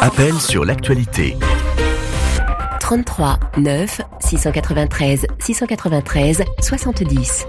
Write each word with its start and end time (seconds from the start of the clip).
Appel 0.00 0.34
sur 0.34 0.64
l'actualité. 0.64 1.36
33 2.80 3.38
9 3.56 4.00
693 4.20 5.26
693 5.38 6.42
70. 6.60 7.46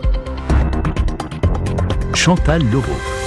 Chantal 2.13 2.61
Leroux. 2.71 3.20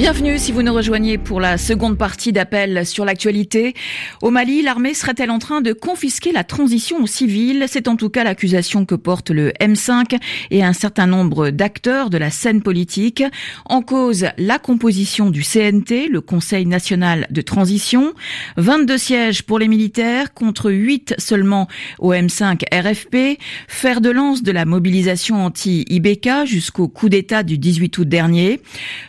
Bienvenue 0.00 0.38
si 0.38 0.50
vous 0.50 0.62
nous 0.62 0.72
rejoignez 0.72 1.18
pour 1.18 1.40
la 1.40 1.58
seconde 1.58 1.98
partie 1.98 2.32
d'appel 2.32 2.86
sur 2.86 3.04
l'actualité. 3.04 3.74
Au 4.22 4.30
Mali, 4.30 4.62
l'armée 4.62 4.94
serait-elle 4.94 5.30
en 5.30 5.38
train 5.38 5.60
de 5.60 5.74
confisquer 5.74 6.32
la 6.32 6.42
transition 6.42 7.04
civile 7.04 7.66
C'est 7.68 7.86
en 7.86 7.96
tout 7.96 8.08
cas 8.08 8.24
l'accusation 8.24 8.86
que 8.86 8.94
porte 8.94 9.28
le 9.28 9.50
M5 9.60 10.18
et 10.50 10.64
un 10.64 10.72
certain 10.72 11.06
nombre 11.06 11.50
d'acteurs 11.50 12.08
de 12.08 12.16
la 12.16 12.30
scène 12.30 12.62
politique. 12.62 13.22
En 13.66 13.82
cause, 13.82 14.28
la 14.38 14.58
composition 14.58 15.28
du 15.28 15.42
CNT, 15.42 16.08
le 16.08 16.22
Conseil 16.22 16.64
national 16.64 17.26
de 17.28 17.42
transition. 17.42 18.14
22 18.56 18.96
sièges 18.96 19.42
pour 19.42 19.58
les 19.58 19.68
militaires 19.68 20.32
contre 20.32 20.70
8 20.70 21.16
seulement 21.18 21.68
au 21.98 22.14
M5 22.14 22.62
RFP. 22.72 23.38
Faire 23.68 24.00
de 24.00 24.08
lance 24.08 24.42
de 24.42 24.50
la 24.50 24.64
mobilisation 24.64 25.44
anti-IBK 25.44 26.46
jusqu'au 26.46 26.88
coup 26.88 27.10
d'État 27.10 27.42
du 27.42 27.58
18 27.58 27.98
août 27.98 28.08
dernier. 28.08 28.62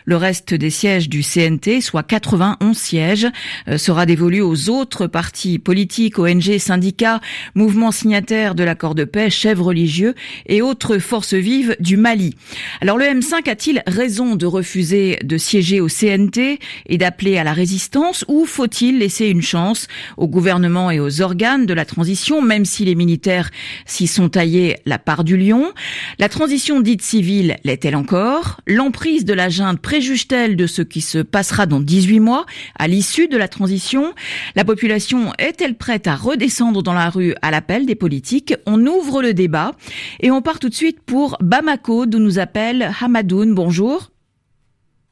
Le 0.04 0.16
reste 0.16 0.52
des 0.52 0.81
sièges 0.82 1.08
du 1.08 1.22
CNT, 1.22 1.80
soit 1.80 2.02
91 2.02 2.76
sièges, 2.76 3.28
euh, 3.68 3.78
sera 3.78 4.04
dévolu 4.04 4.40
aux 4.40 4.68
autres 4.68 5.06
partis 5.06 5.60
politiques, 5.60 6.18
ONG, 6.18 6.58
syndicats, 6.58 7.20
mouvements 7.54 7.92
signataires 7.92 8.56
de 8.56 8.64
l'accord 8.64 8.96
de 8.96 9.04
paix, 9.04 9.30
chefs 9.30 9.60
religieux 9.60 10.16
et 10.46 10.60
autres 10.60 10.98
forces 10.98 11.34
vives 11.34 11.76
du 11.78 11.96
Mali. 11.96 12.34
Alors 12.80 12.98
le 12.98 13.04
M5 13.04 13.48
a-t-il 13.48 13.84
raison 13.86 14.34
de 14.34 14.44
refuser 14.44 15.20
de 15.22 15.36
siéger 15.36 15.80
au 15.80 15.86
CNT 15.86 16.58
et 16.86 16.98
d'appeler 16.98 17.38
à 17.38 17.44
la 17.44 17.52
résistance 17.52 18.24
ou 18.26 18.44
faut-il 18.44 18.98
laisser 18.98 19.26
une 19.26 19.40
chance 19.40 19.86
au 20.16 20.26
gouvernement 20.26 20.90
et 20.90 20.98
aux 20.98 21.20
organes 21.20 21.64
de 21.64 21.74
la 21.74 21.84
transition, 21.84 22.42
même 22.42 22.64
si 22.64 22.84
les 22.84 22.96
militaires 22.96 23.50
s'y 23.86 24.08
sont 24.08 24.30
taillés 24.30 24.78
la 24.84 24.98
part 24.98 25.22
du 25.22 25.36
lion? 25.36 25.70
La 26.18 26.28
transition 26.28 26.80
dite 26.80 27.02
civile 27.02 27.56
l'est-elle 27.62 27.94
encore? 27.94 28.60
L'emprise 28.66 29.24
de 29.24 29.32
la 29.32 29.48
junte 29.48 29.78
préjuge-t-elle 29.78 30.56
de 30.56 30.66
ce 30.72 30.82
qui 30.82 31.00
se 31.00 31.18
passera 31.18 31.66
dans 31.66 31.80
18 31.80 32.20
mois 32.20 32.46
à 32.78 32.88
l'issue 32.88 33.28
de 33.28 33.36
la 33.36 33.48
transition. 33.48 34.14
La 34.56 34.64
population 34.64 35.32
est-elle 35.38 35.76
prête 35.76 36.06
à 36.06 36.16
redescendre 36.16 36.82
dans 36.82 36.94
la 36.94 37.10
rue 37.10 37.34
à 37.42 37.50
l'appel 37.50 37.86
des 37.86 37.94
politiques? 37.94 38.54
On 38.66 38.86
ouvre 38.86 39.22
le 39.22 39.34
débat 39.34 39.72
et 40.20 40.30
on 40.30 40.42
part 40.42 40.58
tout 40.58 40.68
de 40.68 40.74
suite 40.74 41.00
pour 41.00 41.36
Bamako 41.40 42.06
d'où 42.06 42.18
nous 42.18 42.38
appelle 42.38 42.90
Hamadoun. 43.00 43.54
Bonjour. 43.54 44.10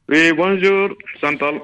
Oui, 0.09 0.33
bonjour, 0.33 0.89
Chantal. 1.21 1.61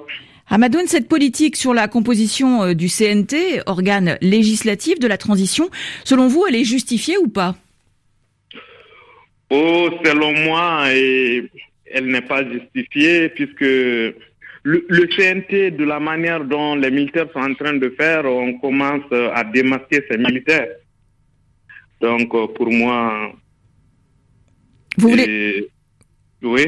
Hamadoun, 0.49 0.87
cette 0.87 1.09
politique 1.09 1.57
sur 1.57 1.73
la 1.73 1.89
composition 1.89 2.63
euh, 2.63 2.73
du 2.73 2.87
CNT, 2.87 3.61
organe 3.65 4.17
législatif 4.21 4.97
de 4.99 5.07
la 5.07 5.17
transition, 5.17 5.69
selon 6.05 6.27
vous, 6.27 6.45
elle 6.47 6.55
est 6.55 6.63
justifiée 6.63 7.17
ou 7.17 7.27
pas? 7.27 7.55
Oh, 9.49 9.89
selon 10.05 10.33
moi, 10.45 10.93
et 10.93 11.49
elle 11.93 12.07
n'est 12.07 12.21
pas 12.21 12.43
justifiée 12.49 13.29
puisque 13.29 13.61
le, 13.61 14.13
le, 14.63 15.07
CNT, 15.07 15.71
de 15.71 15.83
la 15.83 15.99
manière 15.99 16.43
dont 16.43 16.75
les 16.75 16.91
militaires 16.91 17.27
sont 17.33 17.39
en 17.39 17.53
train 17.53 17.73
de 17.73 17.89
faire, 17.89 18.25
on 18.25 18.57
commence 18.59 19.05
à 19.33 19.43
démasquer 19.43 20.03
ces 20.09 20.17
militaires. 20.17 20.67
Donc, 22.01 22.33
euh, 22.33 22.47
pour 22.47 22.71
moi. 22.71 23.31
Vous 24.97 25.09
voulez. 25.09 25.69
Oui. 26.43 26.67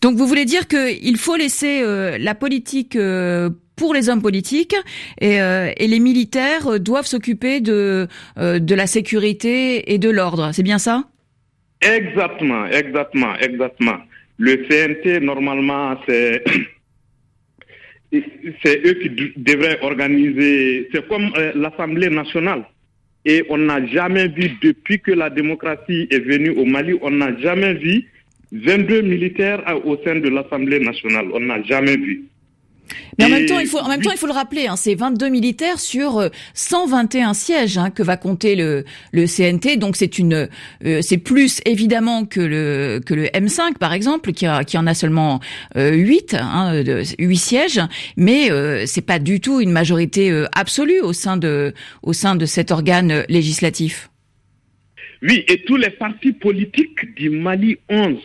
Donc, 0.00 0.16
vous 0.16 0.26
voulez 0.26 0.44
dire 0.44 0.66
qu'il 0.66 1.16
faut 1.16 1.36
laisser 1.36 1.82
euh, 1.82 2.18
la 2.18 2.34
politique. 2.34 2.96
Euh, 2.96 3.50
pour 3.76 3.94
les 3.94 4.08
hommes 4.08 4.22
politiques 4.22 4.74
et, 5.20 5.36
et 5.36 5.86
les 5.86 6.00
militaires 6.00 6.80
doivent 6.80 7.06
s'occuper 7.06 7.60
de 7.60 8.08
de 8.36 8.74
la 8.74 8.88
sécurité 8.88 9.92
et 9.92 9.98
de 9.98 10.10
l'ordre. 10.10 10.50
C'est 10.52 10.64
bien 10.64 10.78
ça? 10.78 11.04
Exactement, 11.80 12.66
exactement, 12.66 13.36
exactement. 13.36 13.98
Le 14.38 14.56
CNT, 14.68 15.20
normalement, 15.20 15.98
c'est 16.06 16.44
c'est 18.62 18.86
eux 18.86 18.94
qui 18.94 19.10
devraient 19.36 19.80
organiser. 19.82 20.88
C'est 20.92 21.06
comme 21.08 21.30
euh, 21.36 21.52
l'Assemblée 21.54 22.08
nationale. 22.08 22.64
Et 23.24 23.44
on 23.50 23.58
n'a 23.58 23.84
jamais 23.86 24.28
vu, 24.28 24.50
depuis 24.62 25.00
que 25.00 25.10
la 25.10 25.28
démocratie 25.28 26.06
est 26.10 26.20
venue 26.20 26.50
au 26.50 26.64
Mali, 26.64 26.94
on 27.02 27.10
n'a 27.10 27.36
jamais 27.38 27.74
vu 27.74 28.04
22 28.52 29.02
militaires 29.02 29.62
au 29.84 29.98
sein 30.04 30.16
de 30.16 30.28
l'Assemblée 30.28 30.78
nationale. 30.78 31.26
On 31.34 31.40
n'a 31.40 31.62
jamais 31.64 31.96
vu. 31.96 32.24
Mais 33.18 33.24
en 33.24 33.28
même 33.28 33.46
temps, 33.46 33.58
il 33.58 33.66
faut, 33.66 33.78
en 33.78 33.88
même 33.88 34.00
temps, 34.00 34.12
il 34.12 34.18
faut 34.18 34.26
le 34.26 34.32
rappeler, 34.32 34.66
hein, 34.66 34.76
c'est 34.76 34.94
22 34.94 35.28
militaires 35.28 35.80
sur 35.80 36.28
121 36.54 37.30
euh, 37.30 37.34
sièges 37.34 37.78
hein, 37.78 37.90
que 37.90 38.02
va 38.02 38.16
compter 38.16 38.56
le, 38.56 38.84
le 39.12 39.26
CNT. 39.26 39.76
Donc 39.76 39.96
c'est 39.96 40.18
une, 40.18 40.48
euh, 40.84 41.00
c'est 41.02 41.18
plus 41.18 41.60
évidemment 41.64 42.24
que 42.24 42.40
le 42.40 43.00
que 43.04 43.14
le 43.14 43.24
M5 43.26 43.78
par 43.78 43.92
exemple, 43.92 44.32
qui, 44.32 44.46
a, 44.46 44.64
qui 44.64 44.78
en 44.78 44.86
a 44.86 44.94
seulement 44.94 45.40
euh, 45.76 45.94
8, 45.94 46.34
hein, 46.38 46.82
8 47.18 47.36
sièges, 47.36 47.80
mais 48.16 48.50
euh, 48.50 48.84
c'est 48.86 49.04
pas 49.04 49.18
du 49.18 49.40
tout 49.40 49.60
une 49.60 49.70
majorité 49.70 50.30
euh, 50.30 50.46
absolue 50.54 51.00
au 51.00 51.12
sein 51.12 51.36
de 51.36 51.72
au 52.02 52.12
sein 52.12 52.36
de 52.36 52.46
cet 52.46 52.70
organe 52.70 53.24
législatif. 53.28 54.10
Oui, 55.22 55.44
et 55.48 55.62
tous 55.64 55.76
les 55.76 55.90
partis 55.90 56.32
politiques 56.32 57.14
du 57.16 57.30
Mali 57.30 57.76
11 57.88 58.16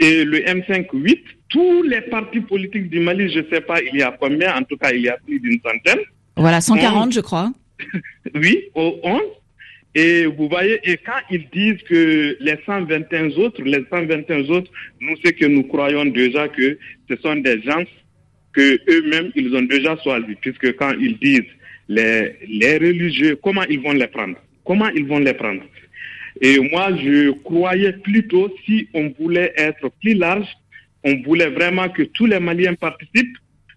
et 0.00 0.24
le 0.24 0.38
M5 0.40 0.86
8 0.92 1.18
tous 1.52 1.82
les 1.82 2.00
partis 2.00 2.40
politiques 2.40 2.88
du 2.88 2.98
Mali, 2.98 3.30
je 3.30 3.40
ne 3.40 3.46
sais 3.50 3.60
pas 3.60 3.80
il 3.82 3.98
y 3.98 4.02
a 4.02 4.16
combien, 4.18 4.56
en 4.56 4.62
tout 4.62 4.76
cas 4.76 4.90
il 4.92 5.02
y 5.02 5.08
a 5.08 5.18
plus 5.24 5.38
d'une 5.38 5.60
centaine. 5.60 6.00
Voilà, 6.36 6.60
140 6.60 7.12
je 7.12 7.20
crois. 7.20 7.52
oui, 8.34 8.64
au 8.74 8.98
11. 9.02 9.20
Et 9.94 10.24
vous 10.24 10.48
voyez, 10.48 10.80
et 10.84 10.96
quand 10.96 11.20
ils 11.30 11.46
disent 11.50 11.82
que 11.82 12.36
les 12.40 12.56
121 12.64 13.30
autres, 13.32 13.62
les 13.62 13.84
121 13.90 14.48
autres, 14.48 14.70
nous, 15.00 15.14
c'est 15.22 15.34
que 15.34 15.44
nous 15.44 15.64
croyons 15.64 16.06
déjà 16.06 16.48
que 16.48 16.78
ce 17.10 17.16
sont 17.16 17.36
des 17.36 17.60
gens 17.60 17.84
que 18.54 18.78
eux-mêmes, 18.90 19.32
ils 19.34 19.54
ont 19.54 19.62
déjà 19.62 19.96
choisis, 20.02 20.34
puisque 20.40 20.74
quand 20.76 20.92
ils 20.98 21.18
disent 21.18 21.50
les, 21.88 22.36
les 22.48 22.78
religieux, 22.78 23.36
comment 23.42 23.64
ils 23.68 23.80
vont 23.80 23.92
les 23.92 24.06
prendre? 24.06 24.36
Comment 24.64 24.88
ils 24.88 25.04
vont 25.04 25.18
les 25.18 25.34
prendre? 25.34 25.62
Et 26.40 26.58
moi, 26.58 26.96
je 26.96 27.30
croyais 27.42 27.92
plutôt, 27.92 28.50
si 28.64 28.88
on 28.94 29.12
voulait 29.18 29.52
être 29.56 29.90
plus 30.00 30.14
large, 30.14 30.48
on 31.04 31.22
voulait 31.22 31.50
vraiment 31.50 31.88
que 31.88 32.02
tous 32.02 32.26
les 32.26 32.40
Maliens 32.40 32.74
participent. 32.74 33.36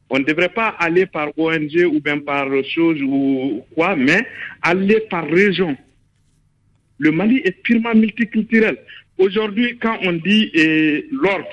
On 0.09 0.19
ne 0.19 0.23
devrait 0.23 0.49
pas 0.49 0.69
aller 0.79 1.05
par 1.05 1.29
ONG 1.37 1.75
ou 1.91 1.99
bien 1.99 2.19
par 2.19 2.47
chose 2.63 3.01
ou 3.01 3.63
quoi, 3.73 3.95
mais 3.95 4.27
aller 4.61 5.01
par 5.09 5.27
région. 5.27 5.75
Le 6.97 7.11
Mali 7.11 7.41
est 7.43 7.63
purement 7.63 7.93
multiculturel. 7.95 8.77
Aujourd'hui, 9.17 9.77
quand 9.81 9.97
on 10.03 10.13
dit 10.13 10.51
l'ordre 11.11 11.49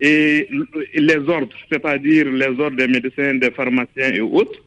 et 0.00 0.48
les 0.94 1.18
ordres, 1.28 1.56
c'est-à-dire 1.70 2.30
les 2.30 2.60
ordres 2.60 2.76
des 2.76 2.88
médecins, 2.88 3.34
des 3.34 3.50
pharmaciens 3.50 4.12
et 4.12 4.20
autres, 4.20 4.60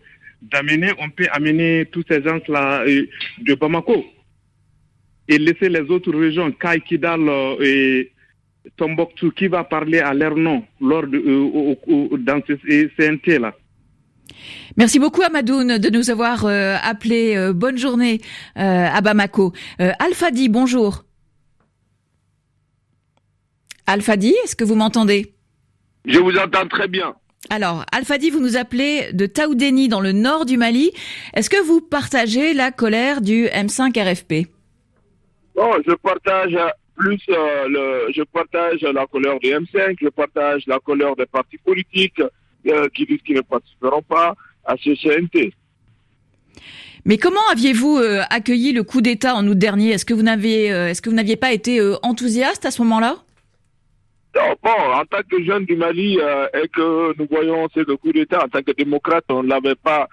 d'amener, 0.51 0.91
on 0.99 1.09
peut 1.09 1.27
amener 1.31 1.85
tous 1.91 2.03
ces 2.07 2.21
gens-là 2.21 2.83
euh, 2.85 3.07
de 3.39 3.55
Bamako 3.55 4.05
et 5.27 5.37
laisser 5.37 5.69
les 5.69 5.89
autres 5.89 6.13
régions, 6.13 6.51
Kaikidal 6.51 7.27
euh, 7.27 7.55
et 7.61 8.11
Tombouctou 8.77 9.31
qui 9.31 9.47
va 9.47 9.63
parler 9.63 9.99
à 9.99 10.13
leur 10.13 10.35
nom 10.35 10.63
lors 10.79 11.05
de, 11.05 11.17
euh, 11.17 12.17
dans 12.17 12.41
ce 12.47 12.53
CNT-là. 12.97 13.53
Merci 14.77 14.99
beaucoup 14.99 15.21
Amadoun 15.21 15.77
de 15.77 15.89
nous 15.89 16.09
avoir 16.09 16.45
euh, 16.45 16.75
appelé. 16.81 17.35
Euh, 17.35 17.53
bonne 17.53 17.77
journée 17.77 18.21
à 18.55 19.01
Bamako. 19.01 19.53
Alfadi, 19.77 20.49
bonjour. 20.49 21.03
Alfadi, 23.85 24.33
est-ce 24.43 24.55
que 24.55 24.63
vous 24.63 24.75
m'entendez? 24.75 25.33
Je 26.05 26.19
vous 26.19 26.37
entends 26.37 26.67
très 26.67 26.87
bien. 26.87 27.13
Alors, 27.49 27.85
Alfadi, 27.91 28.29
vous 28.29 28.39
nous 28.39 28.55
appelez 28.55 29.11
de 29.11 29.25
Taoudeni 29.25 29.89
dans 29.89 29.99
le 29.99 30.13
nord 30.13 30.45
du 30.45 30.57
Mali. 30.57 30.91
Est-ce 31.33 31.49
que 31.49 31.61
vous 31.61 31.81
partagez 31.81 32.53
la 32.53 32.71
colère 32.71 33.19
du 33.19 33.45
M5 33.47 33.99
RFP 33.99 34.47
Bon, 35.53 35.71
je 35.85 35.93
partage 35.95 36.57
plus 36.95 37.21
euh, 37.29 37.67
le, 37.67 38.13
je 38.13 38.23
partage 38.23 38.81
la 38.81 39.05
couleur 39.05 39.39
du 39.39 39.49
M5, 39.49 39.97
je 40.01 40.09
partage 40.09 40.63
la 40.67 40.79
couleur 40.79 41.15
des 41.15 41.25
partis 41.25 41.57
politiques 41.57 42.21
euh, 42.67 42.87
qui 42.93 43.05
disent 43.05 43.21
qu'ils 43.25 43.35
ne 43.35 43.41
participeront 43.41 44.01
pas 44.01 44.35
à 44.65 44.75
ce 44.77 44.91
CNT. 44.95 45.53
Mais 47.05 47.17
comment 47.17 47.41
aviez-vous 47.51 47.97
euh, 47.97 48.21
accueilli 48.29 48.71
le 48.71 48.83
coup 48.83 49.01
d'État 49.01 49.35
en 49.35 49.45
août 49.47 49.57
dernier? 49.57 49.91
Est-ce 49.91 50.05
que 50.05 50.13
vous 50.13 50.21
n'aviez, 50.21 50.67
est-ce 50.67 51.01
que 51.01 51.09
vous 51.09 51.15
n'aviez 51.15 51.35
pas 51.35 51.51
été 51.51 51.81
enthousiaste 52.01 52.65
à 52.65 52.71
ce 52.71 52.81
moment-là? 52.83 53.17
Bon, 54.63 54.71
en 54.71 55.05
tant 55.05 55.21
que 55.29 55.43
jeune 55.43 55.65
du 55.65 55.75
Mali 55.75 56.17
et 56.17 56.67
que 56.69 57.15
nous 57.19 57.27
voyons 57.29 57.67
ce 57.75 57.81
coup 57.81 58.11
d'État 58.11 58.43
en 58.43 58.47
tant 58.47 58.63
que 58.63 58.71
démocrate, 58.71 59.25
on 59.29 59.43
ne 59.43 59.49
l'avait 59.49 59.75
pas 59.75 60.07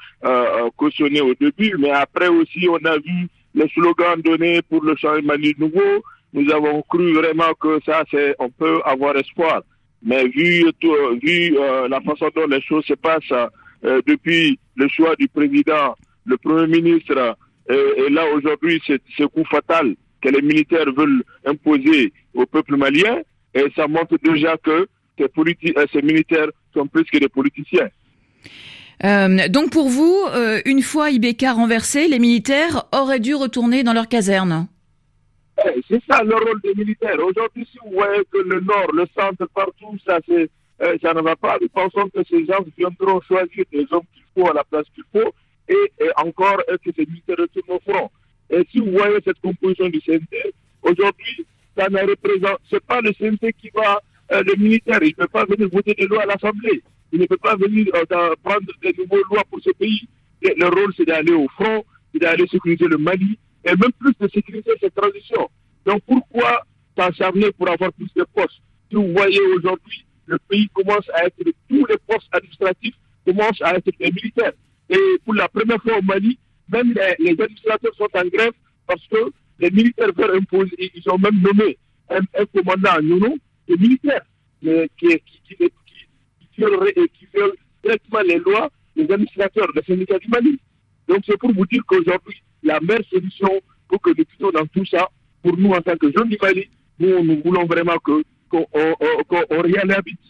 cautionné 0.77 1.21
au 1.21 1.35
début, 1.35 1.77
mais 1.79 1.91
après 1.91 2.29
aussi 2.29 2.67
on 2.69 2.85
a 2.85 2.99
vu 2.99 3.29
les 3.55 3.69
slogans 3.69 4.21
donnés 4.21 4.61
pour 4.63 4.83
le 4.83 4.97
changement 4.97 5.29
Mali 5.29 5.55
nouveau, 5.59 6.03
nous 6.33 6.51
avons 6.53 6.83
cru 6.83 7.13
vraiment 7.15 7.53
que 7.61 7.81
ça, 7.85 8.05
c'est, 8.11 8.35
on 8.39 8.51
peut 8.51 8.81
avoir 8.85 9.17
espoir. 9.17 9.63
Mais 10.03 10.29
vu, 10.29 10.65
vu 11.23 11.51
la 11.89 12.01
façon 12.01 12.31
dont 12.35 12.47
les 12.47 12.63
choses 12.63 12.85
se 12.87 12.95
passent 12.95 13.51
depuis 13.83 14.59
le 14.77 14.89
choix 14.89 15.15
du 15.17 15.29
président, 15.29 15.95
le 16.25 16.39
Premier 16.39 16.81
ministre, 16.81 17.37
et, 17.69 18.11
là 18.11 18.25
aujourd'hui, 18.35 18.81
c'est 18.87 19.01
ce 19.17 19.25
coup 19.25 19.45
fatal 19.51 19.95
que 20.23 20.29
les 20.29 20.43
militaires 20.43 20.91
veulent 20.97 21.23
imposer 21.45 22.13
au 22.35 22.47
peuple 22.47 22.77
malien, 22.77 23.19
et 23.55 23.65
ça 23.77 23.87
montre 23.89 24.17
déjà 24.23 24.57
que 24.59 24.87
ces, 25.19 26.03
militaires 26.03 26.49
sont 26.75 26.87
plus 26.87 27.05
que 27.05 27.19
des 27.19 27.29
politiciens. 27.29 27.89
Euh, 29.05 29.49
donc 29.49 29.71
pour 29.71 29.89
vous, 29.89 30.17
euh, 30.35 30.61
une 30.67 30.83
fois 30.83 31.11
IBK 31.11 31.47
renversé, 31.55 32.09
les 32.09 32.19
militaires 32.19 32.85
auraient 32.93 33.21
dû 33.21 33.35
retourner 33.35 33.83
dans 33.83 33.93
leur 33.93 34.09
caserne 34.09 34.69
C'est 35.89 36.03
ça 36.09 36.23
le 36.23 36.35
rôle 36.35 36.61
des 36.63 36.75
militaires. 36.75 37.19
Aujourd'hui, 37.19 37.67
si 37.71 37.79
vous 37.85 37.93
voyez 37.93 38.23
que 38.31 38.39
le 38.39 38.61
nord, 38.61 38.93
le 38.93 39.07
centre, 39.15 39.47
partout, 39.55 39.97
ça, 40.07 40.19
euh, 40.31 40.47
ça 41.03 41.15
ne 41.15 41.21
va 41.21 41.37
pas, 41.37 41.59
nous 41.61 41.69
pensons 41.69 42.09
que 42.09 42.23
ces 42.29 42.47
gens 42.47 42.65
viendront 42.79 43.21
choisir 43.23 43.65
des 43.73 43.87
hommes 43.91 44.05
qu'il 44.15 44.25
faut 44.35 44.49
à 44.49 44.55
la 44.55 44.65
place 44.65 44.87
qu'il 44.95 45.05
faut 45.13 45.35
et, 45.69 45.93
encore 46.17 46.63
que 46.85 46.91
ces 46.97 47.07
militaires 47.07 47.37
retournent 47.39 47.77
au 47.77 47.81
front. 47.81 48.11
Et 48.49 48.67
si 48.71 48.79
vous 48.79 48.93
voyez 48.93 49.19
cette 49.25 49.41
composition 49.41 49.89
du 49.89 50.01
CNT, 50.01 50.55
aujourd'hui, 50.83 51.47
ça 51.77 51.89
ne 51.89 52.01
représente, 52.01 52.59
c'est 52.71 52.85
pas 52.85 53.01
le 53.01 53.13
CNT 53.13 53.53
qui 53.53 53.71
va, 53.75 54.01
le 54.31 54.57
militaire, 54.57 54.99
il 55.03 55.09
ne 55.09 55.15
peut 55.15 55.29
pas 55.29 55.45
venir 55.45 55.69
voter 55.71 55.95
des 55.95 56.07
lois 56.07 56.23
à 56.23 56.27
l'Assemblée 56.27 56.83
il 57.13 57.21
ne 57.21 57.27
peut 57.27 57.37
pas 57.37 57.57
venir 57.57 57.87
euh, 57.95 58.35
prendre 58.43 58.67
des 58.83 58.95
nouvelles 58.99 59.23
lois 59.31 59.43
pour 59.51 59.61
ce 59.63 59.71
pays. 59.71 60.09
le 60.43 60.67
rôle, 60.67 60.93
c'est 60.97 61.05
d'aller 61.05 61.33
au 61.33 61.49
front, 61.49 61.85
c'est 62.13 62.21
d'aller 62.21 62.47
sécuriser 62.47 62.87
le 62.87 62.99
Mali, 62.99 63.39
et 63.65 63.71
même 63.71 63.93
plus 63.99 64.13
de 64.21 64.29
sécuriser 64.29 64.71
cette 64.81 64.95
transition. 64.95 65.49
Donc 65.85 66.03
pourquoi 66.07 66.63
s'acharner 66.97 67.51
pour 67.53 67.71
avoir 67.71 67.93
plus 67.93 68.11
de 68.17 68.25
postes? 68.35 68.61
Si 68.89 68.97
vous 68.97 69.13
voyez 69.13 69.41
aujourd'hui, 69.57 70.05
le 70.27 70.39
pays 70.49 70.69
commence 70.71 71.09
à 71.15 71.27
être, 71.27 71.37
tous 71.69 71.87
les 71.87 71.97
postes 72.07 72.29
administratifs 72.33 72.95
commencent 73.25 73.63
à 73.63 73.77
être 73.77 73.91
des 73.99 74.11
militaires. 74.11 74.53
Et 74.89 75.19
pour 75.25 75.35
la 75.35 75.49
première 75.49 75.81
fois 75.83 75.99
au 75.99 76.03
Mali, 76.03 76.39
même 76.69 76.95
les, 77.19 77.31
administrateurs 77.31 77.95
sont 77.97 78.09
en 78.15 78.27
grève 78.27 78.53
parce 78.87 79.07
que 79.09 79.31
les 79.59 79.71
militaires 79.71 80.13
veulent 80.17 80.39
imposer, 80.39 80.91
ils 80.95 81.11
ont 81.11 81.19
même 81.19 81.41
nommé 81.41 81.79
un, 82.09 82.21
commandant 82.47 82.99
en 82.99 83.03
Yono, 83.03 83.37
des 83.69 83.77
militaires, 83.77 84.23
qui, 84.63 84.69
qui, 84.99 85.19
qui, 85.47 85.57
et 85.57 87.09
qui 87.09 87.27
violent 87.33 87.55
directement 87.83 88.21
les 88.21 88.39
lois 88.39 88.71
des 88.97 89.13
administrateurs 89.13 89.73
des 89.75 89.83
syndicats 89.83 90.19
du 90.19 90.29
Mali. 90.29 90.59
Donc 91.09 91.21
c'est 91.27 91.39
pour 91.39 91.53
vous 91.53 91.67
dire 91.67 91.83
qu'aujourd'hui, 91.87 92.43
la 92.63 92.81
meilleure 92.81 93.05
solution 93.11 93.61
pour 93.89 94.01
que 94.01 94.11
nous 94.11 94.25
puissions 94.25 94.51
dans 94.51 94.67
tout 94.67 94.85
ça, 94.87 95.09
pour 95.43 95.57
nous 95.57 95.71
en 95.71 95.81
tant 95.81 95.97
que 95.97 96.11
jeunes 96.13 96.29
du 96.29 96.39
Mali, 96.41 96.69
nous, 96.99 97.23
nous 97.25 97.41
voulons 97.43 97.67
vraiment 97.67 97.97
que 97.99 98.23
qu'on 98.49 99.63
réhabite 99.63 100.21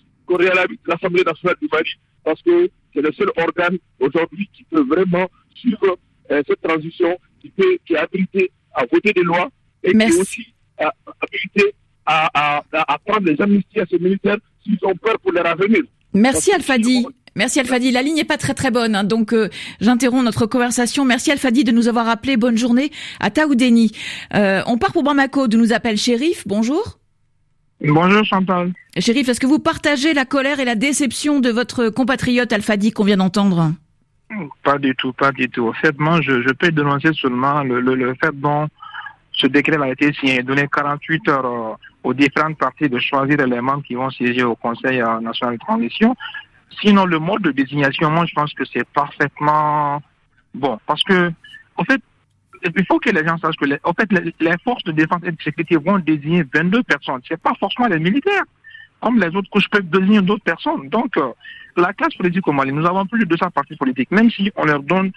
l'Assemblée 0.86 1.22
nationale 1.24 1.56
du 1.60 1.68
Mali, 1.72 1.90
parce 2.22 2.42
que 2.42 2.70
c'est 2.94 3.00
le 3.00 3.12
seul 3.12 3.30
organe 3.36 3.78
aujourd'hui 3.98 4.48
qui 4.52 4.64
peut 4.64 4.82
vraiment 4.82 5.28
suivre 5.54 5.98
euh, 6.30 6.42
cette 6.46 6.60
transition, 6.60 7.18
qui, 7.40 7.50
peut, 7.50 7.78
qui 7.86 7.94
est 7.94 7.98
habilité 7.98 8.52
à 8.74 8.84
voter 8.86 9.12
des 9.12 9.22
lois 9.22 9.50
et 9.82 9.92
qui 9.92 10.02
est 10.02 10.20
aussi 10.20 10.54
habilité 10.78 11.74
à, 12.06 12.30
à, 12.34 12.62
à, 12.72 12.98
prendre 12.98 13.26
les 13.26 13.40
amnisties 13.40 13.80
à 13.80 13.86
ces 13.86 13.98
militaires 13.98 14.38
s'ils 14.62 14.78
ont 14.82 14.94
peur 14.96 15.18
pour 15.20 15.32
leur 15.32 15.46
avenir. 15.46 15.82
Merci 16.14 16.52
Alfadi. 16.52 17.06
Merci 17.36 17.60
Alfadi. 17.60 17.90
La 17.90 18.02
ligne 18.02 18.16
n'est 18.16 18.24
pas 18.24 18.36
très 18.36 18.54
très 18.54 18.70
bonne, 18.70 18.94
hein, 18.94 19.04
donc 19.04 19.32
euh, 19.32 19.48
j'interromps 19.80 20.24
notre 20.24 20.46
conversation. 20.46 21.04
Merci 21.04 21.30
Alfadi 21.30 21.64
de 21.64 21.72
nous 21.72 21.88
avoir 21.88 22.08
appelé. 22.08 22.36
Bonne 22.36 22.58
journée 22.58 22.90
à 23.20 23.30
Taoudeni. 23.30 23.92
Euh, 24.34 24.62
on 24.66 24.78
part 24.78 24.92
pour 24.92 25.02
Bamako, 25.02 25.46
de 25.46 25.56
nous 25.56 25.72
appelle 25.72 25.96
Shérif. 25.96 26.46
Bonjour. 26.46 26.98
Bonjour 27.80 28.24
Chantal. 28.24 28.72
Shérif, 28.98 29.28
est-ce 29.28 29.40
que 29.40 29.46
vous 29.46 29.58
partagez 29.58 30.12
la 30.12 30.24
colère 30.24 30.60
et 30.60 30.64
la 30.64 30.74
déception 30.74 31.40
de 31.40 31.50
votre 31.50 31.88
compatriote 31.88 32.52
Alfadi 32.52 32.90
qu'on 32.90 33.04
vient 33.04 33.16
d'entendre? 33.16 33.72
Pas 34.62 34.78
du 34.78 34.94
tout, 34.96 35.12
pas 35.12 35.32
du 35.32 35.48
tout. 35.48 35.68
En 35.68 35.72
fait, 35.72 35.98
moi, 35.98 36.20
je, 36.20 36.42
je 36.42 36.52
peux 36.52 36.70
dénoncer 36.70 37.12
seulement 37.14 37.62
le, 37.62 37.80
le, 37.80 38.14
fait 38.14 38.32
dont 38.34 38.68
ce 39.32 39.46
décret 39.46 39.80
a 39.80 39.88
été 39.88 40.12
signé, 40.12 40.42
donné 40.42 40.68
48 40.72 41.28
heures 41.28 41.46
euh, 41.46 41.74
aux 42.02 42.14
différentes 42.14 42.58
parties 42.58 42.88
de 42.88 42.98
choisir 42.98 43.36
les 43.46 43.60
membres 43.60 43.82
qui 43.82 43.94
vont 43.94 44.10
siéger 44.10 44.42
au 44.42 44.56
Conseil 44.56 45.02
national 45.20 45.54
de 45.54 45.60
transition. 45.60 46.16
Sinon, 46.80 47.04
le 47.04 47.18
mode 47.18 47.42
de 47.42 47.50
désignation, 47.50 48.10
moi, 48.10 48.24
je 48.26 48.34
pense 48.34 48.52
que 48.54 48.64
c'est 48.64 48.86
parfaitement 48.88 50.02
bon. 50.54 50.78
Parce 50.86 51.02
que, 51.02 51.32
en 51.76 51.84
fait, 51.84 52.00
il 52.62 52.84
faut 52.86 52.98
que 52.98 53.10
les 53.10 53.26
gens 53.26 53.38
sachent 53.38 53.56
que, 53.56 53.66
les, 53.66 53.78
en 53.84 53.92
fait, 53.92 54.08
les, 54.12 54.54
forces 54.64 54.84
de 54.84 54.92
défense 54.92 55.22
et 55.24 55.32
de 55.32 55.42
sécurité 55.42 55.76
vont 55.76 55.98
désigner 55.98 56.44
22 56.54 56.82
personnes. 56.82 57.20
C'est 57.26 57.40
pas 57.40 57.54
forcément 57.58 57.88
les 57.88 57.98
militaires. 57.98 58.44
Comme 59.00 59.18
les 59.18 59.28
autres 59.28 59.48
couches 59.50 59.68
peuvent 59.70 59.88
désigner 59.88 60.20
d'autres 60.20 60.44
personnes. 60.44 60.88
Donc, 60.90 61.16
euh, 61.16 61.32
la 61.76 61.92
classe 61.94 62.14
politique 62.14 62.46
au 62.46 62.52
Mali, 62.52 62.72
nous 62.72 62.86
avons 62.86 63.06
plus 63.06 63.20
de 63.20 63.24
200 63.24 63.50
partis 63.50 63.76
politiques. 63.76 64.10
Même 64.10 64.30
si 64.30 64.52
on 64.56 64.64
leur 64.64 64.82
donne 64.82 65.10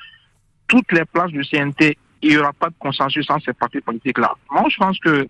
toutes 0.67 0.91
les 0.93 1.03
places 1.05 1.31
du 1.31 1.43
CNT, 1.43 1.97
il 2.21 2.29
n'y 2.29 2.37
aura 2.37 2.53
pas 2.53 2.69
de 2.69 2.75
consensus 2.79 3.29
entre 3.29 3.45
ces 3.45 3.53
partis 3.53 3.81
politiques-là. 3.81 4.33
Moi, 4.49 4.63
je 4.69 4.77
pense 4.77 4.97
que 4.99 5.27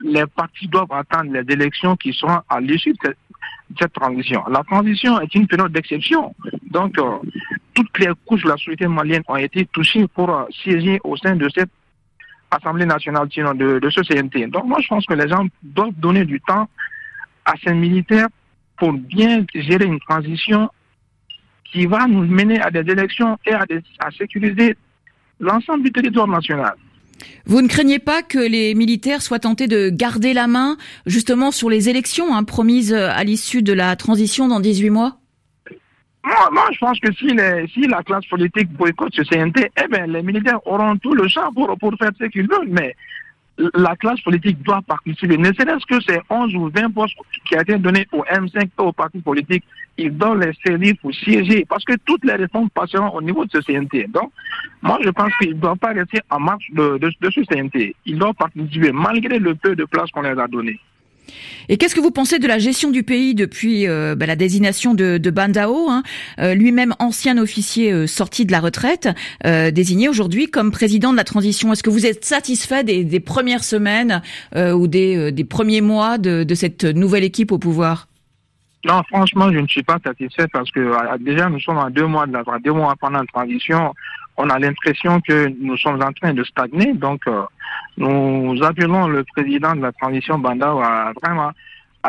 les 0.00 0.26
partis 0.26 0.68
doivent 0.68 0.92
attendre 0.92 1.32
les 1.32 1.52
élections 1.52 1.96
qui 1.96 2.12
seront 2.12 2.40
à 2.48 2.60
l'issue 2.60 2.94
de, 3.04 3.14
cette 3.78 3.92
transition. 3.92 4.42
La 4.48 4.62
transition 4.62 5.20
est 5.20 5.34
une 5.34 5.46
période 5.46 5.72
d'exception. 5.72 6.34
Donc, 6.70 6.98
euh, 6.98 7.18
toutes 7.74 7.98
les 7.98 8.10
couches 8.26 8.42
de 8.42 8.48
la 8.48 8.56
société 8.56 8.86
malienne 8.86 9.22
ont 9.28 9.36
été 9.36 9.66
touchées 9.66 10.06
pour 10.08 10.30
euh, 10.30 10.44
siéger 10.62 11.00
au 11.04 11.16
sein 11.16 11.36
de 11.36 11.48
cette 11.54 11.70
Assemblée 12.50 12.86
nationale 12.86 13.26
de, 13.26 13.90
ce 13.90 14.00
CNT. 14.02 14.46
Donc, 14.46 14.66
moi, 14.66 14.78
je 14.80 14.86
pense 14.86 15.04
que 15.06 15.14
les 15.14 15.28
gens 15.28 15.44
doivent 15.62 15.94
donner 15.96 16.24
du 16.24 16.40
temps 16.40 16.68
à 17.44 17.54
ces 17.64 17.74
militaires 17.74 18.28
pour 18.76 18.92
bien 18.92 19.44
gérer 19.54 19.86
une 19.86 19.98
transition 19.98 20.70
qui 21.64 21.86
va 21.86 22.06
nous 22.06 22.24
mener 22.24 22.60
à 22.60 22.70
des 22.70 22.88
élections 22.88 23.36
et 23.44 23.52
à, 23.52 23.64
à 23.98 24.10
sécuriser 24.12 24.76
l'ensemble 25.40 25.82
du 25.82 25.90
territoire 25.90 26.28
national. 26.28 26.74
Vous 27.46 27.60
ne 27.60 27.68
craignez 27.68 27.98
pas 27.98 28.22
que 28.22 28.38
les 28.38 28.74
militaires 28.74 29.22
soient 29.22 29.38
tentés 29.38 29.66
de 29.66 29.90
garder 29.90 30.34
la 30.34 30.46
main 30.46 30.76
justement 31.06 31.50
sur 31.50 31.70
les 31.70 31.88
élections 31.88 32.34
hein, 32.34 32.44
promises 32.44 32.92
à 32.94 33.22
l'issue 33.24 33.62
de 33.62 33.72
la 33.72 33.96
transition 33.96 34.48
dans 34.48 34.60
18 34.60 34.90
mois? 34.90 35.18
Moi, 36.24 36.68
je 36.72 36.78
pense 36.78 36.98
que 37.00 37.12
si, 37.12 37.86
la 37.86 38.02
classe 38.02 38.24
politique 38.26 38.70
boycotte 38.72 39.14
ce 39.14 39.22
CNT, 39.22 39.70
eh 39.82 39.88
bien, 39.88 40.06
les 40.06 40.22
militaires 40.22 40.66
auront 40.66 40.96
tout 40.96 41.14
le 41.14 41.28
champ 41.28 41.52
pour, 41.52 41.76
pour 41.78 41.92
faire 41.98 42.12
ce 42.18 42.24
qu'ils 42.24 42.48
veulent. 42.48 42.68
Mais 42.68 42.96
la 43.58 43.94
classe 43.96 44.20
politique 44.20 44.62
doit 44.62 44.82
participer. 44.82 45.36
Ne 45.38 45.52
serait-ce 45.52 45.86
que 45.86 46.00
ces 46.02 46.20
11 46.28 46.54
ou 46.56 46.70
20 46.74 46.90
postes 46.90 47.16
qui 47.46 47.56
ont 47.56 47.60
été 47.60 47.78
donnés 47.78 48.06
au 48.12 48.24
M5 48.24 48.62
et 48.62 48.68
aux 48.78 48.92
partis 48.92 49.20
politiques, 49.20 49.64
ils 49.96 50.16
doivent 50.16 50.40
les 50.40 50.52
servir 50.64 50.94
pour 51.00 51.14
siéger 51.14 51.64
parce 51.68 51.84
que 51.84 51.94
toutes 52.04 52.24
les 52.24 52.34
réformes 52.34 52.68
passeront 52.70 53.10
au 53.10 53.22
niveau 53.22 53.44
de 53.44 53.50
ce 53.50 53.58
CNT. 53.58 54.08
Donc, 54.08 54.32
moi, 54.82 54.98
je 55.04 55.10
pense 55.10 55.32
qu'ils 55.40 55.50
ne 55.50 55.60
doivent 55.60 55.78
pas 55.78 55.92
rester 55.92 56.20
en 56.30 56.40
marche 56.40 56.68
de, 56.72 56.98
ce 57.22 57.40
CNT. 57.42 57.94
Ils 58.06 58.18
doivent 58.18 58.34
participer 58.34 58.92
malgré 58.92 59.38
le 59.38 59.54
peu 59.54 59.76
de 59.76 59.84
place 59.84 60.10
qu'on 60.10 60.22
les 60.22 60.38
a 60.38 60.48
donné. 60.48 60.80
Et 61.68 61.76
qu'est-ce 61.76 61.94
que 61.94 62.00
vous 62.00 62.10
pensez 62.10 62.38
de 62.38 62.46
la 62.46 62.58
gestion 62.58 62.90
du 62.90 63.02
pays 63.02 63.34
depuis 63.34 63.86
euh, 63.86 64.14
bah, 64.14 64.26
la 64.26 64.36
désignation 64.36 64.94
de, 64.94 65.18
Bandao, 65.30 65.88
hein, 65.88 66.02
euh, 66.38 66.54
lui-même 66.54 66.94
ancien 66.98 67.38
officier 67.38 67.92
euh, 67.92 68.06
sorti 68.06 68.44
de 68.46 68.52
la 68.52 68.60
retraite, 68.60 69.08
désigné 69.44 70.08
aujourd'hui 70.08 70.48
comme 70.48 70.70
président 70.70 71.12
de 71.12 71.16
la 71.16 71.24
transition? 71.24 71.72
Est-ce 71.72 71.82
que 71.82 71.90
vous 71.90 72.06
êtes 72.06 72.24
satisfait 72.24 72.84
des, 72.84 73.20
premières 73.20 73.64
semaines 73.64 74.22
ou 74.54 74.86
des, 74.86 75.46
premiers 75.48 75.80
mois 75.80 76.18
de, 76.18 76.54
cette 76.54 76.84
nouvelle 76.84 77.24
équipe 77.24 77.52
au 77.52 77.58
pouvoir? 77.58 78.08
Non, 78.84 79.02
franchement, 79.08 79.50
je 79.52 79.58
ne 79.58 79.66
suis 79.66 79.82
pas 79.82 79.98
satisfait 80.04 80.46
parce 80.52 80.70
que 80.70 80.92
déjà 81.18 81.48
nous 81.48 81.60
sommes 81.60 81.78
à 81.78 81.90
deux 81.90 82.06
mois 82.06 82.26
de 82.26 82.32
la 82.32 82.42
deux 82.62 82.72
mois 82.72 82.94
pendant 83.00 83.20
la 83.20 83.26
transition. 83.26 83.94
On 84.36 84.50
a 84.50 84.58
l'impression 84.58 85.20
que 85.20 85.52
nous 85.60 85.76
sommes 85.76 86.02
en 86.02 86.12
train 86.12 86.34
de 86.34 86.44
stagner. 86.44 86.92
Donc, 86.92 87.22
nous 87.96 88.62
appelons 88.62 89.06
le 89.08 89.24
président 89.24 89.74
de 89.74 89.82
la 89.82 89.92
transition 89.92 90.38
Banda 90.38 90.70
à 90.70 91.12
vraiment 91.22 91.52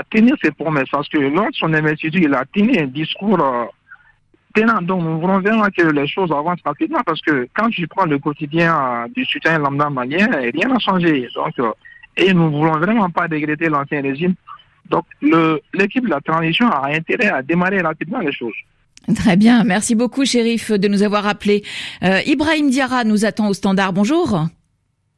tenir 0.09 0.35
ses 0.43 0.51
promesses 0.51 0.89
parce 0.91 1.07
que 1.09 1.17
lors 1.17 1.47
de 1.47 1.55
son 1.55 1.73
investiture, 1.73 2.21
il 2.21 2.33
a 2.33 2.43
tenu 2.45 2.77
un 2.77 2.87
discours 2.87 3.39
euh, 3.39 3.65
tenant. 4.53 4.81
Donc, 4.81 5.03
nous 5.03 5.19
voulons 5.19 5.39
vraiment 5.39 5.67
que 5.75 5.83
les 5.83 6.07
choses 6.07 6.31
avancent 6.31 6.59
rapidement 6.65 7.01
parce 7.05 7.21
que 7.21 7.47
quand 7.55 7.69
je 7.71 7.85
prends 7.85 8.05
le 8.05 8.19
quotidien 8.19 8.75
euh, 8.75 9.07
du 9.15 9.23
soutien 9.25 9.59
lambda 9.59 9.89
malien, 9.89 10.27
rien 10.31 10.67
n'a 10.67 10.79
changé. 10.79 11.27
Donc, 11.35 11.53
et 12.17 12.33
nous 12.33 12.49
ne 12.49 12.57
voulons 12.57 12.77
vraiment 12.79 13.09
pas 13.09 13.27
dégrader 13.27 13.69
l'ancien 13.69 14.01
régime. 14.01 14.35
Donc, 14.89 15.05
l'équipe 15.73 16.05
de 16.05 16.09
la 16.09 16.21
transition 16.21 16.69
a 16.69 16.89
intérêt 16.89 17.29
à 17.29 17.41
démarrer 17.41 17.81
rapidement 17.81 18.19
les 18.19 18.31
choses. 18.31 18.53
Très 19.15 19.35
bien, 19.35 19.63
merci 19.63 19.93
beaucoup, 19.93 20.25
shérif, 20.25 20.71
de 20.71 20.87
nous 20.87 21.03
avoir 21.03 21.27
appelé. 21.27 21.63
Euh, 22.03 22.21
Ibrahim 22.25 22.69
Diarra 22.69 23.03
nous 23.03 23.25
attend 23.25 23.49
au 23.49 23.53
standard. 23.53 23.93
Bonjour. 23.93 24.47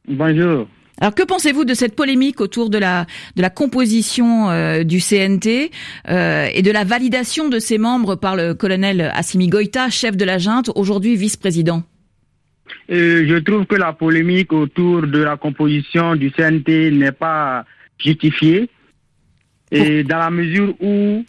Bonjour. 0.08 0.66
Alors 1.00 1.14
que 1.14 1.22
pensez-vous 1.22 1.64
de 1.64 1.74
cette 1.74 1.94
polémique 1.94 2.40
autour 2.40 2.70
de 2.70 2.78
la 2.78 3.06
de 3.36 3.42
la 3.42 3.50
composition 3.50 4.50
euh, 4.50 4.82
du 4.82 4.98
CNT 4.98 5.70
euh, 6.08 6.48
et 6.52 6.62
de 6.62 6.70
la 6.72 6.82
validation 6.84 7.48
de 7.48 7.58
ses 7.58 7.78
membres 7.78 8.16
par 8.16 8.34
le 8.34 8.54
colonel 8.54 9.12
Assimi 9.14 9.46
Goïta, 9.46 9.90
chef 9.90 10.16
de 10.16 10.24
la 10.24 10.38
junte, 10.38 10.70
aujourd'hui 10.74 11.14
vice-président? 11.14 11.84
Je 12.88 13.38
trouve 13.38 13.66
que 13.66 13.76
la 13.76 13.92
polémique 13.92 14.52
autour 14.52 15.06
de 15.06 15.22
la 15.22 15.36
composition 15.36 16.16
du 16.16 16.30
CNT 16.30 16.90
n'est 16.90 17.12
pas 17.12 17.64
justifiée 17.98 18.68
et 19.70 20.02
dans 20.04 20.18
la 20.18 20.30
mesure 20.30 20.74
où 20.80 21.24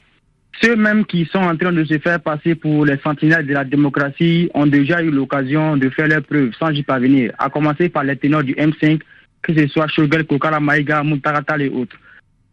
ceux-mêmes 0.61 1.05
qui 1.05 1.25
sont 1.31 1.39
en 1.39 1.55
train 1.55 1.71
de 1.71 1.83
se 1.85 1.97
faire 1.99 2.19
passer 2.19 2.55
pour 2.55 2.85
les 2.85 2.97
sentinelles 2.97 3.45
de 3.45 3.53
la 3.53 3.63
démocratie 3.63 4.49
ont 4.53 4.65
déjà 4.67 5.01
eu 5.01 5.09
l'occasion 5.09 5.77
de 5.77 5.89
faire 5.89 6.07
leurs 6.07 6.23
preuves 6.23 6.51
sans 6.59 6.69
y 6.69 6.83
parvenir, 6.83 7.31
à 7.37 7.49
commencer 7.49 7.89
par 7.89 8.03
les 8.03 8.17
ténors 8.17 8.43
du 8.43 8.53
M5, 8.55 8.99
que 9.41 9.53
ce 9.55 9.67
soit 9.67 9.87
Shogel, 9.87 10.25
Kokara, 10.25 10.59
Maïga, 10.59 11.03
Muntaratal 11.03 11.61
et 11.61 11.69
autres. 11.69 11.95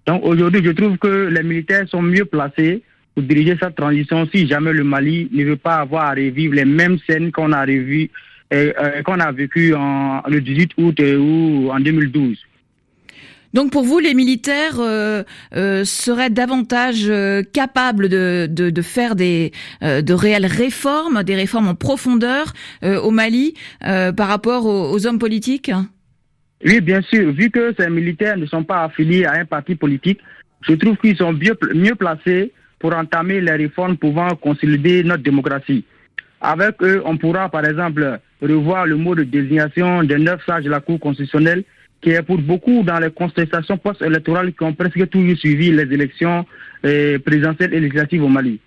Donc 0.07 0.25
aujourd'hui, 0.25 0.63
je 0.65 0.71
trouve 0.71 0.99
que 0.99 1.29
les 1.29 1.43
militaires 1.43 1.89
sont 1.89 2.03
mieux 2.03 2.25
placés 2.25 2.83
pour 3.15 3.25
diriger 3.25 3.57
cette 3.61 3.75
transition 3.75 4.29
si 4.33 4.47
jamais 4.47 4.73
le 4.73 4.85
Mali 4.85 5.29
ne 5.33 5.45
veut 5.45 5.57
pas 5.57 5.77
avoir 5.77 6.05
à 6.05 6.11
revivre 6.11 6.55
les 6.55 6.65
mêmes 6.65 6.99
scènes 7.09 7.33
qu'on 7.33 7.51
a 7.53 7.63
revues, 7.63 8.11
euh, 8.53 8.73
euh, 8.81 9.03
qu'on 9.03 9.19
a 9.19 9.33
vécues 9.33 9.73
le 9.73 10.41
18 10.41 10.73
août 10.77 11.01
euh, 11.01 11.17
ou 11.17 11.71
en 11.73 11.81
2012. 11.81 12.39
Donc 13.57 13.73
pour 13.73 13.85
vous, 13.85 14.01
les 14.01 14.13
militaires 14.13 14.81
euh, 14.81 15.23
euh, 15.55 15.83
seraient 15.85 16.29
davantage 16.29 17.07
euh, 17.09 17.43
capables 17.43 18.11
de, 18.11 18.83
faire 18.83 19.17
des 19.17 19.51
de 19.81 20.13
réelles 20.13 20.45
réformes, 20.45 21.23
des 21.23 21.35
réformes 21.35 21.69
en 21.69 21.75
profondeur 21.75 22.53
au 22.83 23.11
Mali 23.11 23.55
par 23.81 24.29
rapport 24.29 24.67
aux, 24.67 24.93
aux, 24.93 25.07
hommes 25.07 25.19
politiques? 25.19 25.71
Oui, 26.67 26.83
bien 26.83 27.01
sûr. 27.01 27.33
Vu 27.33 27.51
que 27.51 27.75
ces 27.79 27.89
militaires 27.89 28.37
ne 28.37 28.45
sont 28.45 28.63
pas 28.63 28.85
affiliés 28.85 29.25
à 29.25 29.33
un 29.33 29.47
parti 29.47 29.75
politique, 29.75 30.21
je 30.61 30.75
trouve 30.75 30.99
qu'ils 30.99 31.17
sont 31.17 31.33
mieux, 31.33 31.57
mieux 31.75 31.95
placés 31.95 32.53
pour 32.79 32.95
entamer 32.95 33.41
les 33.41 33.53
réformes 33.53 33.97
pouvant 33.97 34.29
consolider 34.37 35.03
notre 35.03 35.23
démocratie. 35.23 35.85
Avec 36.43 36.83
eux, 36.83 37.01
on 37.07 37.17
pourra 37.17 37.49
par 37.49 37.65
exemple 37.65 38.21
revoir 38.43 38.85
le 38.85 38.97
mot 38.97 39.15
de 39.15 39.23
désignation 39.23 40.03
des 40.03 40.19
neuf 40.19 40.45
sages 40.45 40.65
de 40.65 40.71
la 40.71 40.81
Cour 40.81 41.01
constitutionnelle 41.01 41.65
qui 42.01 42.11
est 42.11 42.23
pour 42.23 42.39
beaucoup 42.39 42.83
dans 42.83 42.99
les 42.99 43.11
contestations 43.11 43.79
post-électorales 43.79 44.53
qui 44.53 44.63
ont 44.65 44.73
presque 44.75 45.09
toujours 45.09 45.37
suivi 45.39 45.73
les 45.73 45.83
élections 45.93 46.47
euh, 46.85 47.19
présidentielles 47.19 47.75
et 47.75 47.81
législatives 47.81 48.23
au 48.23 48.29
Mali. 48.29 48.61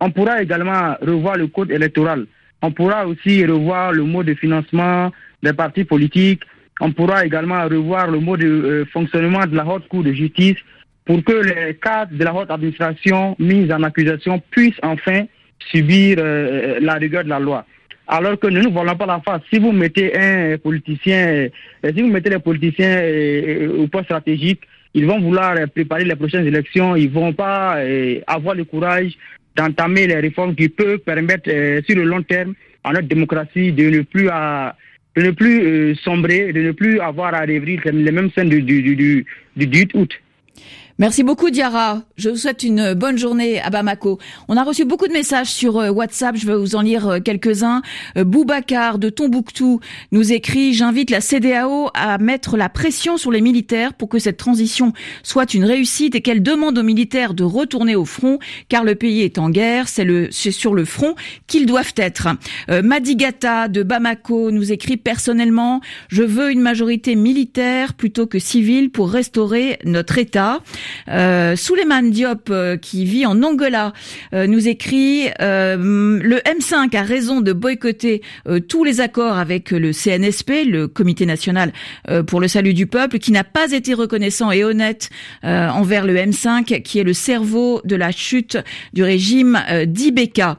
On 0.00 0.10
pourra 0.10 0.42
également 0.42 0.94
revoir 1.02 1.36
le 1.36 1.46
code 1.48 1.70
électoral. 1.70 2.26
On 2.62 2.72
pourra 2.72 3.06
aussi 3.06 3.44
revoir 3.44 3.92
le 3.92 4.04
mode 4.04 4.26
de 4.26 4.34
financement 4.34 5.12
des 5.42 5.52
partis 5.52 5.84
politiques. 5.84 6.42
On 6.80 6.92
pourra 6.92 7.26
également 7.26 7.62
revoir 7.64 8.10
le 8.10 8.20
mode 8.20 8.40
de 8.40 8.46
euh, 8.46 8.84
fonctionnement 8.86 9.46
de 9.46 9.54
la 9.54 9.66
haute 9.66 9.88
cour 9.88 10.02
de 10.02 10.12
justice 10.12 10.56
pour 11.04 11.22
que 11.24 11.32
les 11.32 11.74
cadres 11.74 12.16
de 12.16 12.24
la 12.24 12.34
haute 12.34 12.50
administration 12.50 13.36
mis 13.38 13.70
en 13.72 13.82
accusation 13.82 14.40
puissent 14.50 14.80
enfin 14.82 15.24
subir 15.70 16.16
euh, 16.18 16.78
la 16.80 16.94
rigueur 16.94 17.24
de 17.24 17.28
la 17.28 17.40
loi 17.40 17.66
alors 18.10 18.38
que 18.40 18.48
nous 18.48 18.60
ne 18.60 18.68
voulons 18.68 18.96
pas 18.96 19.06
la 19.06 19.20
face. 19.20 19.40
Si 19.52 19.60
vous 19.60 19.70
mettez 19.70 20.16
un 20.18 20.58
politicien, 20.58 21.26
euh, 21.26 21.48
si 21.94 22.02
vous 22.02 22.08
mettez 22.08 22.28
les 22.28 22.40
politiciens 22.40 22.96
euh, 22.96 23.68
euh, 23.68 23.82
au 23.82 23.86
poste 23.86 24.06
stratégique, 24.06 24.62
ils 24.94 25.06
vont 25.06 25.20
vouloir 25.20 25.54
préparer 25.72 26.04
les 26.04 26.16
prochaines 26.16 26.44
élections, 26.44 26.96
ils 26.96 27.08
vont 27.08 27.32
pas 27.32 27.78
avoir 28.26 28.56
le 28.56 28.64
courage 28.64 29.12
d'entamer 29.54 30.08
les 30.08 30.18
réformes 30.18 30.56
qui 30.56 30.68
peuvent 30.68 30.98
permettre 30.98 31.48
sur 31.86 31.94
le 31.96 32.02
long 32.02 32.22
terme 32.24 32.54
à 32.82 32.92
notre 32.92 33.06
démocratie 33.06 33.70
de 33.70 33.88
ne 33.88 34.00
plus 34.00 34.24
de 34.24 35.22
ne 35.22 35.30
plus 35.30 35.94
sombrer, 35.94 36.52
de 36.52 36.62
ne 36.62 36.72
plus 36.72 36.98
avoir 36.98 37.34
à 37.34 37.42
revivre 37.42 37.84
les 37.84 38.10
mêmes 38.10 38.32
scènes 38.32 38.48
du, 38.48 38.62
du, 38.62 38.82
du, 38.82 39.24
du 39.56 39.66
18 39.68 39.94
août. 39.94 40.12
Merci 41.00 41.22
beaucoup 41.22 41.48
Diara. 41.48 42.02
Je 42.18 42.28
vous 42.28 42.36
souhaite 42.36 42.62
une 42.62 42.92
bonne 42.92 43.16
journée 43.16 43.58
à 43.58 43.70
Bamako. 43.70 44.18
On 44.48 44.58
a 44.58 44.62
reçu 44.62 44.84
beaucoup 44.84 45.08
de 45.08 45.14
messages 45.14 45.46
sur 45.46 45.78
euh, 45.78 45.88
WhatsApp, 45.88 46.36
je 46.36 46.46
vais 46.46 46.54
vous 46.54 46.76
en 46.76 46.82
lire 46.82 47.08
euh, 47.08 47.20
quelques-uns. 47.20 47.80
Euh, 48.18 48.24
Boubacar 48.24 48.98
de 48.98 49.08
Tombouctou 49.08 49.80
nous 50.12 50.30
écrit 50.30 50.74
"J'invite 50.74 51.08
la 51.08 51.22
CDAO 51.22 51.88
à 51.94 52.18
mettre 52.18 52.58
la 52.58 52.68
pression 52.68 53.16
sur 53.16 53.32
les 53.32 53.40
militaires 53.40 53.94
pour 53.94 54.10
que 54.10 54.18
cette 54.18 54.36
transition 54.36 54.92
soit 55.22 55.54
une 55.54 55.64
réussite 55.64 56.16
et 56.16 56.20
qu'elle 56.20 56.42
demande 56.42 56.76
aux 56.76 56.82
militaires 56.82 57.32
de 57.32 57.44
retourner 57.44 57.96
au 57.96 58.04
front 58.04 58.38
car 58.68 58.84
le 58.84 58.94
pays 58.94 59.22
est 59.22 59.38
en 59.38 59.48
guerre, 59.48 59.88
c'est 59.88 60.04
le 60.04 60.28
c'est 60.30 60.50
sur 60.50 60.74
le 60.74 60.84
front 60.84 61.14
qu'ils 61.46 61.64
doivent 61.64 61.94
être." 61.96 62.28
Madigata 62.68 63.68
de 63.68 63.82
Bamako 63.82 64.50
nous 64.50 64.70
écrit 64.70 64.98
"Personnellement, 64.98 65.80
je 66.08 66.24
veux 66.24 66.50
une 66.50 66.60
majorité 66.60 67.16
militaire 67.16 67.94
plutôt 67.94 68.26
que 68.26 68.38
civile 68.38 68.90
pour 68.90 69.10
restaurer 69.10 69.78
notre 69.86 70.18
état." 70.18 70.60
Euh, 71.08 71.54
Diop, 72.10 72.50
euh, 72.50 72.76
qui 72.76 73.04
vit 73.04 73.26
en 73.26 73.42
Angola, 73.42 73.92
euh, 74.34 74.46
nous 74.46 74.68
écrit 74.68 75.28
euh, 75.40 75.76
le 76.22 76.36
M5 76.38 76.96
a 76.96 77.02
raison 77.02 77.40
de 77.40 77.52
boycotter 77.52 78.22
tous 78.68 78.84
les 78.84 79.00
accords 79.00 79.38
avec 79.38 79.70
le 79.70 79.92
CNSP, 79.92 80.64
le 80.66 80.88
Comité 80.88 81.26
national 81.26 81.72
pour 82.26 82.40
le 82.40 82.48
salut 82.48 82.74
du 82.74 82.86
peuple, 82.86 83.18
qui 83.18 83.32
n'a 83.32 83.44
pas 83.44 83.72
été 83.72 83.94
reconnaissant 83.94 84.50
et 84.50 84.64
honnête 84.64 85.10
envers 85.42 86.06
le 86.06 86.16
M5, 86.16 86.82
qui 86.82 86.98
est 86.98 87.04
le 87.04 87.12
cerveau 87.12 87.80
de 87.84 87.96
la 87.96 88.10
chute 88.10 88.58
du 88.92 89.02
régime 89.02 89.60
d'Ibeka. 89.86 90.58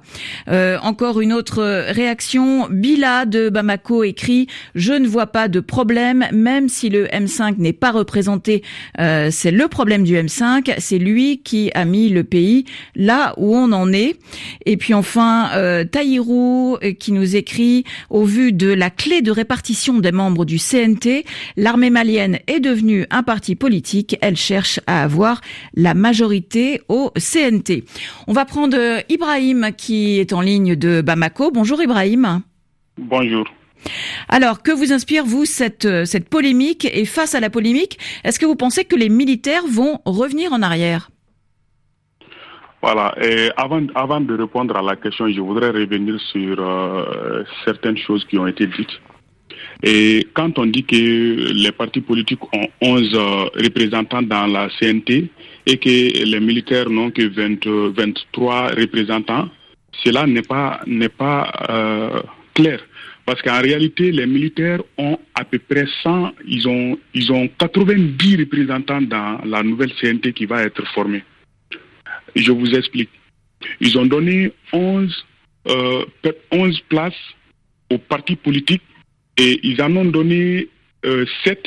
encore 0.82 1.22
une 1.22 1.34
autre 1.34 1.86
réaction. 1.92 2.68
Bila 2.70 3.26
de 3.26 3.50
Bamako 3.50 4.04
écrit 4.04 4.48
Je 4.76 4.94
ne 4.94 5.08
vois 5.08 5.28
pas 5.28 5.48
de 5.48 5.60
problème, 5.60 6.26
même 6.32 6.70
si 6.70 6.90
le 6.90 7.08
M5 7.08 7.56
n'est 7.58 7.74
pas 7.74 7.92
représenté. 7.92 8.64
C'est 8.98 9.52
le 9.52 9.68
problème 9.68 10.04
du 10.04 10.16
M5, 10.24 10.76
c'est 10.78 10.98
lui 10.98 11.42
qui 11.44 11.72
a 11.74 11.86
mis 11.86 12.10
le 12.10 12.24
pays 12.24 12.66
là 12.96 13.34
où 13.38 13.56
on 13.56 13.72
en 13.72 13.92
est. 13.94 14.18
Et 14.66 14.78
puis 14.78 14.94
enfin, 14.94 15.50
euh, 15.56 15.84
Taïrou 15.84 16.78
euh, 16.84 16.94
qui 16.94 17.12
nous 17.12 17.36
écrit, 17.36 17.84
au 18.10 18.24
vu 18.24 18.54
de 18.54 18.72
la 18.72 18.90
clé 18.90 19.22
de 19.22 19.32
répartition 19.32 20.00
des 20.00 20.12
membres 20.12 20.46
du 20.46 20.58
CNT, 20.58 21.26
l'armée 21.58 21.90
malienne 21.90 22.40
est 22.48 22.60
devenue 22.60 23.06
un 23.10 23.24
parti 23.24 23.56
politique, 23.56 24.18
elle 24.22 24.38
cherche 24.38 24.80
à 24.88 25.04
avoir 25.04 25.42
la 25.76 25.94
majorité 25.94 26.82
au 26.90 27.12
CNT. 27.16 27.84
On 28.28 28.34
va 28.34 28.46
prendre 28.46 28.78
euh, 28.78 29.02
Ibrahim 29.10 29.72
qui 29.78 30.20
est 30.20 30.34
en 30.34 30.42
ligne 30.42 30.76
de 30.76 31.02
Bamako. 31.02 31.52
Bonjour 31.52 31.82
Ibrahim. 31.82 32.42
Bonjour. 32.98 33.46
Alors, 34.30 34.64
que 34.64 34.72
vous 34.72 34.94
inspire, 34.94 35.26
vous, 35.26 35.46
cette, 35.46 35.86
euh, 35.86 36.06
cette 36.06 36.30
polémique 36.30 36.88
Et 36.92 37.06
face 37.06 37.36
à 37.36 37.40
la 37.40 37.50
polémique, 37.50 37.98
est-ce 38.24 38.40
que 38.40 38.46
vous 38.46 38.56
pensez 38.56 38.86
que 38.86 38.96
les 38.96 39.10
militaires 39.10 39.64
vont 39.68 40.00
revenir 40.06 40.54
en 40.54 40.62
arrière? 40.62 41.10
Voilà, 42.82 43.14
et 43.22 43.52
avant, 43.58 43.86
avant 43.94 44.22
de 44.22 44.36
répondre 44.36 44.76
à 44.76 44.82
la 44.82 44.96
question, 44.96 45.30
je 45.30 45.40
voudrais 45.40 45.70
revenir 45.70 46.20
sur 46.32 46.56
euh, 46.60 47.44
certaines 47.64 47.98
choses 47.98 48.26
qui 48.26 48.40
ont 48.40 48.48
été 48.48 48.66
dites. 48.66 49.00
Et 49.84 50.28
quand 50.34 50.58
on 50.58 50.66
dit 50.66 50.84
que 50.84 50.96
les 51.54 51.72
partis 51.72 52.02
politiques 52.02 52.44
ont 52.54 52.68
11 52.82 53.12
euh, 53.14 53.44
représentants 53.56 54.24
dans 54.24 54.48
la 54.48 54.68
CNT 54.80 55.30
et 55.68 55.78
que 55.78 56.26
les 56.26 56.40
militaires 56.40 56.90
n'ont 56.90 57.12
que 57.12 57.22
20, 57.22 57.94
23 57.96 58.70
représentants, 58.70 59.50
cela 60.04 60.26
n'est 60.26 60.42
pas, 60.42 60.80
n'est 60.88 61.10
pas 61.10 61.52
clair. 62.56 62.80
Parce 63.32 63.44
qu'en 63.44 63.62
réalité, 63.62 64.12
les 64.12 64.26
militaires 64.26 64.82
ont 64.98 65.18
à 65.36 65.46
peu 65.46 65.58
près 65.58 65.86
100, 66.04 66.34
ils 66.46 66.68
ont, 66.68 67.00
ils 67.14 67.32
ont 67.32 67.48
90 67.48 68.36
représentants 68.36 69.02
dans 69.02 69.40
la 69.46 69.64
nouvelle 69.64 69.94
CNT 70.02 70.34
qui 70.34 70.46
va 70.46 70.64
être 70.64 70.86
formée. 70.88 71.24
Je 72.36 72.52
vous 72.52 72.70
explique. 72.72 73.10
Ils 73.80 73.98
ont 73.98 74.06
donné 74.06 74.52
11, 74.74 75.26
euh, 75.70 76.06
11 76.52 76.78
places 76.90 77.14
aux 77.90 78.00
partis 78.00 78.36
politiques 78.36 78.84
et 79.38 79.62
ils 79.64 79.82
en 79.82 79.96
ont 79.96 80.04
donné 80.04 80.68
euh, 81.06 81.26
7 81.46 81.66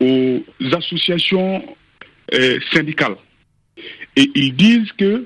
aux 0.00 0.42
associations 0.72 1.76
euh, 2.34 2.58
syndicales. 2.72 3.16
Et 4.16 4.28
ils 4.34 4.56
disent 4.56 4.90
que 4.98 5.24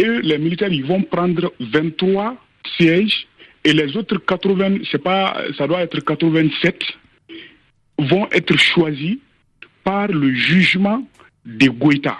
eux, 0.00 0.20
les 0.20 0.38
militaires, 0.38 0.72
ils 0.72 0.84
vont 0.84 1.02
prendre 1.02 1.52
23 1.58 2.36
sièges 2.76 3.26
et 3.66 3.72
les 3.72 3.96
autres 3.96 4.18
80, 4.18 4.84
c'est 4.92 5.02
pas, 5.02 5.42
ça 5.58 5.66
doit 5.66 5.80
être 5.82 5.98
87, 5.98 6.84
vont 7.98 8.28
être 8.30 8.56
choisis 8.56 9.16
par 9.82 10.06
le 10.06 10.32
jugement 10.32 11.04
des 11.44 11.66
Goïta. 11.66 12.16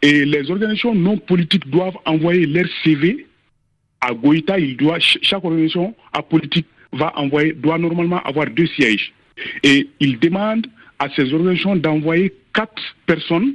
Et 0.00 0.24
les 0.24 0.50
organisations 0.50 0.94
non 0.94 1.18
politiques 1.18 1.68
doivent 1.68 1.98
envoyer 2.06 2.46
leur 2.46 2.64
CV 2.82 3.26
à 4.00 4.14
Goïta. 4.14 4.58
Il 4.58 4.78
doit, 4.78 4.98
chaque 5.00 5.44
organisation 5.44 5.94
à 6.14 6.22
politique 6.22 6.66
va 6.92 7.12
envoyer, 7.18 7.52
doit 7.52 7.76
normalement 7.76 8.22
avoir 8.22 8.46
deux 8.46 8.68
sièges. 8.68 9.12
Et 9.62 9.86
ils 10.00 10.18
demandent 10.18 10.66
à 10.98 11.10
ces 11.10 11.30
organisations 11.34 11.76
d'envoyer 11.76 12.32
quatre 12.54 12.82
personnes. 13.04 13.52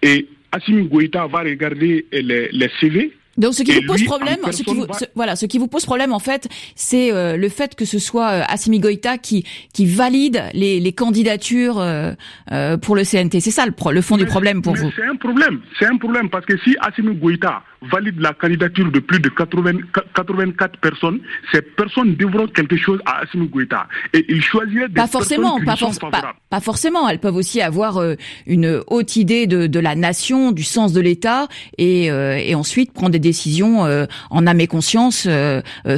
Et 0.00 0.26
Assimi 0.50 0.88
Goïta 0.88 1.26
va 1.26 1.40
regarder 1.40 2.06
les 2.10 2.70
CV 2.80 3.12
donc 3.36 3.54
ce 3.54 3.62
qui 3.62 3.72
vous 3.72 3.86
pose 3.86 4.04
problème, 4.04 4.38
ce 4.50 4.62
qui 4.62 4.74
vous, 4.74 4.86
voilà, 5.14 5.36
ce 5.36 5.46
qui 5.46 5.58
vous 5.58 5.68
pose 5.68 5.84
problème 5.84 6.12
en 6.12 6.18
fait, 6.18 6.48
c'est 6.74 7.12
euh, 7.12 7.36
le 7.36 7.48
fait 7.48 7.74
que 7.74 7.84
ce 7.84 7.98
soit 7.98 8.30
euh, 8.30 8.42
Assimi 8.48 8.80
Goïta 8.80 9.18
qui 9.18 9.44
qui 9.72 9.86
valide 9.86 10.44
les, 10.54 10.80
les 10.80 10.92
candidatures 10.92 11.78
euh, 11.78 12.12
euh 12.52 12.76
pour 12.78 12.96
le 12.96 13.02
CNT. 13.04 13.40
C'est 13.40 13.50
ça 13.50 13.66
le, 13.66 13.72
le 13.92 14.00
fond 14.00 14.16
du 14.16 14.26
problème 14.26 14.62
pour 14.62 14.74
vous. 14.74 14.90
C'est 14.96 15.04
un 15.04 15.16
problème, 15.16 15.60
c'est 15.78 15.86
un 15.86 15.96
problème 15.96 16.30
parce 16.30 16.46
que 16.46 16.56
si 16.58 16.76
Assimi 16.80 17.14
Goïta 17.14 17.62
valide 17.90 18.20
la 18.20 18.32
candidature 18.32 18.90
de 18.90 19.00
plus 19.00 19.20
de 19.20 19.28
80, 19.28 19.72
84 20.14 20.78
personnes, 20.78 21.20
ces 21.52 21.62
personnes 21.62 22.14
devront 22.16 22.46
quelque 22.48 22.76
chose 22.76 23.00
à 23.06 23.20
Assimi 23.20 23.48
Goïta. 23.48 23.88
Et 24.12 24.24
il 24.28 24.42
choisirait 24.42 24.88
des 24.88 24.94
pas 24.94 25.06
forcément, 25.06 25.58
personnes 25.58 25.66
pas, 25.66 25.74
qui 25.74 25.94
sont 25.94 26.00
pas, 26.00 26.10
favorables. 26.16 26.38
pas 26.50 26.60
forcément. 26.60 27.08
Elles 27.08 27.18
peuvent 27.18 27.36
aussi 27.36 27.60
avoir 27.60 27.98
euh, 27.98 28.14
une 28.46 28.82
haute 28.86 29.16
idée 29.16 29.46
de, 29.46 29.66
de 29.66 29.80
la 29.80 29.94
nation, 29.94 30.52
du 30.52 30.62
sens 30.62 30.92
de 30.92 31.00
l'État, 31.00 31.48
et, 31.78 32.10
euh, 32.10 32.36
et 32.36 32.54
ensuite 32.54 32.92
prendre 32.92 33.12
des 33.12 33.18
décisions 33.18 33.84
euh, 33.84 34.06
en 34.30 34.46
âme 34.46 34.60
et 34.60 34.66
conscience 34.66 35.28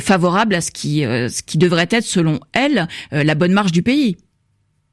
favorables 0.00 0.54
à 0.54 0.61
ce 0.61 0.71
qui, 0.71 1.00
ce 1.00 1.42
qui 1.42 1.59
devrait 1.59 1.88
être, 1.90 2.04
selon 2.04 2.40
elles, 2.52 2.87
la 3.11 3.35
bonne 3.35 3.52
marche 3.52 3.73
du 3.73 3.83
pays. 3.83 4.16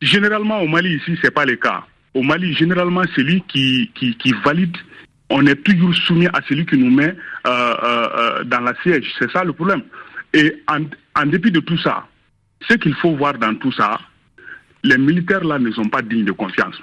Généralement, 0.02 0.62
au 0.62 0.68
Mali, 0.68 0.96
ici, 0.96 1.18
c'est 1.22 1.32
pas 1.32 1.46
le 1.46 1.56
cas. 1.56 1.84
Au 2.14 2.22
Mali, 2.22 2.54
généralement, 2.54 3.04
celui 3.16 3.42
qui, 3.48 3.92
qui, 3.96 4.16
qui 4.18 4.34
valide, 4.44 4.76
on 5.30 5.46
est 5.46 5.64
toujours 5.64 5.94
soumis 5.96 6.28
à 6.28 6.42
celui 6.48 6.66
qui 6.66 6.78
nous 6.78 6.92
met 6.92 7.16
euh, 7.48 7.50
euh, 7.50 8.08
euh, 8.18 8.44
dans 8.44 8.62
la 8.62 8.74
siège. 8.82 9.12
C'est 9.20 9.32
ça 9.32 9.44
le 9.44 9.54
problème. 9.54 9.84
Et 10.34 10.64
en, 10.68 10.82
en 11.20 11.26
dépit 11.26 11.52
de 11.52 11.60
tout 11.60 11.78
ça, 11.78 12.08
ce 12.68 12.76
qu'il 12.76 12.96
faut 12.96 13.16
voir 13.16 13.34
dans 13.36 13.56
tout 13.56 13.72
ça, 13.72 14.00
les 14.84 14.98
militaires 14.98 15.44
là 15.44 15.58
ne 15.58 15.72
sont 15.72 15.86
pas 15.86 16.02
dignes 16.02 16.26
de 16.26 16.32
confiance. 16.32 16.76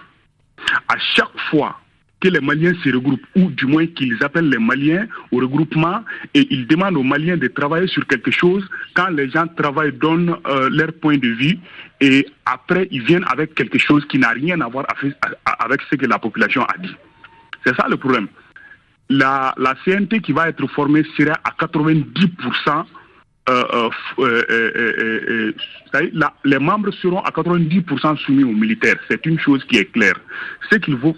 À 0.89 0.97
chaque 1.15 1.39
fois 1.51 1.79
que 2.21 2.29
les 2.29 2.41
Maliens 2.41 2.73
se 2.85 2.89
regroupent, 2.91 3.27
ou 3.35 3.51
du 3.51 3.67
moins 3.67 3.87
qu'ils 3.87 4.23
appellent 4.23 4.49
les 4.49 4.59
Maliens 4.59 5.07
au 5.33 5.39
regroupement 5.39 6.03
et 6.35 6.47
ils 6.51 6.69
demandent 6.69 6.97
aux 6.97 7.03
Maliens 7.03 7.37
de 7.37 7.49
travailler 7.49 7.89
sur 7.89 8.07
quelque 8.07 8.31
chose, 8.31 8.65
quand 8.95 9.09
les 9.09 9.29
gens 9.29 9.47
travaillent, 9.49 9.93
donnent 9.93 10.37
leur 10.71 10.93
point 10.93 11.19
de 11.19 11.29
vue 11.29 11.59
et 12.01 12.25
après 12.47 12.87
ils 12.93 13.03
viennent 13.03 13.25
avec 13.29 13.57
quelque 13.57 13.79
chose 13.79 14.07
qui 14.07 14.19
n'a 14.19 14.31
rien 14.31 14.61
à 14.61 14.69
voir 14.69 14.87
avec 15.59 15.81
ce 15.91 15.97
que 15.97 16.07
la 16.07 16.21
population 16.21 16.63
a 16.63 16.79
dit. 16.79 16.95
C'est 17.65 17.75
ça 17.77 17.87
le 17.89 17.97
problème. 17.97 18.29
La, 19.09 19.55
CNT 19.85 20.21
qui 20.21 20.33
va 20.33 20.49
être 20.49 20.67
formée 20.69 21.05
sera 21.17 21.35
à 21.45 21.51
90% 21.51 22.85
euh, 23.49 23.91
euh, 24.21 24.45
euh, 24.49 25.53
les 26.45 26.59
membres 26.61 26.93
seront 26.93 27.21
à 27.21 27.31
90% 27.31 28.17
soumis 28.19 28.45
aux 28.45 28.53
militaires. 28.53 28.97
C'est 29.11 29.27
une 29.27 29.39
chose 29.41 29.65
qui 29.65 29.79
est 29.79 29.91
claire. 29.91 30.15
Ce 30.71 30.77
qu'il 30.77 30.97
faut, 30.99 31.17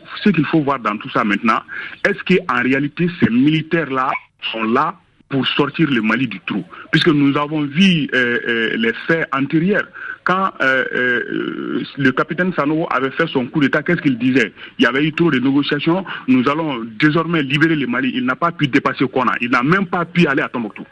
faut 0.51 0.63
voir 0.63 0.79
dans 0.79 0.97
tout 0.97 1.11
ça 1.11 1.23
maintenant, 1.23 1.61
est-ce 2.09 2.23
qu'en 2.25 2.63
réalité 2.63 3.11
ces 3.21 3.29
militaires-là 3.29 4.11
sont 4.53 4.65
là 4.65 4.95
pour 5.29 5.47
sortir 5.47 5.91
le 5.91 6.03
Mali 6.03 6.29
du 6.29 6.41
trou 6.41 6.65
Puisque 6.93 7.09
nous 7.09 7.37
avons 7.37 7.63
vu 7.63 8.09
euh, 8.15 8.39
euh, 8.47 8.77
les 8.77 8.93
faits 9.07 9.27
antérieurs. 9.33 9.87
Quand 10.25 10.51
euh, 10.63 11.83
le 11.99 12.11
capitaine 12.13 12.53
Sanogo 12.55 12.87
avait 12.91 13.11
fait 13.11 13.27
son 13.27 13.47
coup 13.47 13.61
d'État, 13.61 13.83
qu'est-ce 13.83 14.01
qu'il 14.01 14.19
disait? 14.19 14.53
Il 14.79 14.85
y 14.85 14.87
avait 14.87 15.05
eu 15.05 15.13
trop 15.13 15.31
de 15.31 15.39
négociations. 15.39 16.05
Nous 16.29 16.49
allons 16.49 16.83
désormais 16.99 17.43
libérer 17.43 17.77
le 17.77 17.87
Mali. 17.87 18.13
Il 18.15 18.25
n'a 18.25 18.37
pas 18.37 18.53
pu 18.53 18.69
dépasser 18.69 19.07
Kona. 19.07 19.33
Il 19.43 19.51
n'a 19.51 19.63
même 19.63 19.87
pas 19.87 20.05
pu 20.07 20.27
aller 20.27 20.43
à 20.43 20.49
Tombouctou. 20.49 20.85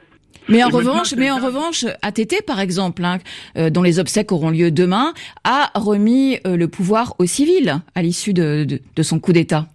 Mais 0.49 0.63
en 0.63 0.71
Et 0.71 0.73
revanche, 0.73 1.15
mais 1.17 1.31
en 1.31 1.39
revanche, 1.39 1.87
ATT 2.03 2.45
par 2.47 2.61
exemple, 2.61 3.05
hein, 3.05 3.19
euh, 3.57 3.71
dont 3.71 3.83
les 3.83 3.99
obsèques 3.99 4.33
auront 4.33 4.51
lieu 4.51 4.71
demain, 4.71 5.13
a 5.45 5.71
remis 5.75 6.39
euh, 6.47 6.57
le 6.57 6.69
pouvoir 6.69 7.15
aux 7.19 7.27
civils 7.27 7.81
à 7.95 8.03
l'issue 8.03 8.35
de, 8.35 8.65
de, 8.65 8.81
de 8.95 9.03
son 9.03 9.21
coup 9.21 9.33
d'État. 9.33 9.67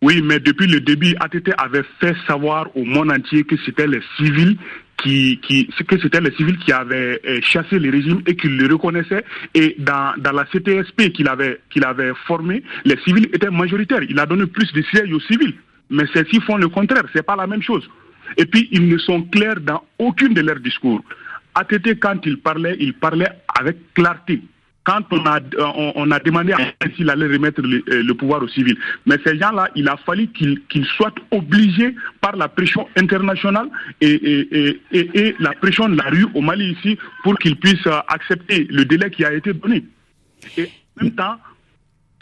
Oui, 0.00 0.22
mais 0.22 0.38
depuis 0.38 0.68
le 0.68 0.80
début, 0.80 1.14
ATT 1.18 1.50
avait 1.58 1.84
fait 2.00 2.14
savoir 2.26 2.68
au 2.76 2.84
monde 2.84 3.10
entier 3.10 3.42
que 3.44 3.56
c'était 3.64 3.86
les 3.86 4.00
civils 4.16 4.56
qui, 4.96 5.40
qui, 5.42 5.66
que 5.66 5.98
c'était 6.00 6.20
les 6.20 6.32
civils 6.32 6.58
qui 6.58 6.72
avaient 6.72 7.20
euh, 7.26 7.40
chassé 7.42 7.78
le 7.78 7.90
régime 7.90 8.22
et 8.26 8.36
qu'ils 8.36 8.56
le 8.56 8.72
reconnaissaient. 8.72 9.24
Et 9.54 9.74
dans, 9.78 10.14
dans 10.18 10.32
la 10.32 10.44
CTSP 10.44 11.10
qu'il 11.12 11.28
avait, 11.28 11.60
qu'il 11.70 11.84
avait 11.84 12.12
formé, 12.26 12.62
les 12.84 12.96
civils 13.04 13.28
étaient 13.32 13.50
majoritaires. 13.50 14.02
Il 14.08 14.18
a 14.20 14.26
donné 14.26 14.46
plus 14.46 14.72
de 14.72 14.82
sièges 14.82 15.12
aux 15.12 15.20
civils. 15.20 15.54
Mais 15.90 16.04
ceux-ci 16.12 16.40
font 16.42 16.56
le 16.56 16.68
contraire. 16.68 17.04
C'est 17.12 17.24
pas 17.24 17.36
la 17.36 17.46
même 17.46 17.62
chose. 17.62 17.88
Et 18.36 18.44
puis, 18.44 18.68
ils 18.70 18.86
ne 18.88 18.98
sont 18.98 19.22
clairs 19.22 19.60
dans 19.60 19.82
aucune 19.98 20.34
de 20.34 20.42
leurs 20.42 20.60
discours. 20.60 21.02
ATT, 21.54 21.98
quand 21.98 22.24
il 22.24 22.38
parlait, 22.38 22.76
il 22.78 22.94
parlait 22.94 23.28
avec 23.58 23.94
clarté. 23.94 24.42
Quand 24.84 25.02
on 25.10 25.26
a, 25.26 25.40
on, 25.96 26.10
a 26.10 26.18
demandé 26.18 26.52
à 26.54 26.58
s'il 26.96 27.10
allait 27.10 27.26
remettre 27.26 27.60
le, 27.60 27.84
euh, 27.90 28.14
pouvoir 28.14 28.42
aux 28.42 28.48
civils. 28.48 28.78
Mais 29.04 29.16
ces 29.22 29.38
gens-là, 29.38 29.68
il 29.74 29.86
a 29.86 29.98
fallu 29.98 30.28
qu'ils 30.28 30.86
soient 30.96 31.14
obligés 31.30 31.94
par 32.22 32.36
la 32.36 32.48
pression 32.48 32.88
internationale 32.96 33.68
et, 34.00 34.80
et 34.90 35.36
la 35.40 35.52
pression 35.52 35.90
de 35.90 35.96
la 35.96 36.04
rue 36.04 36.26
au 36.34 36.40
Mali 36.40 36.72
ici 36.72 36.98
pour 37.22 37.36
qu'ils 37.38 37.56
puissent 37.56 37.86
euh, 37.86 38.00
accepter 38.08 38.66
le 38.70 38.84
délai 38.86 39.10
qui 39.10 39.24
a 39.24 39.32
été 39.34 39.52
donné. 39.52 39.84
Et 40.56 40.70
en 40.98 41.04
même 41.04 41.14
temps, 41.14 41.36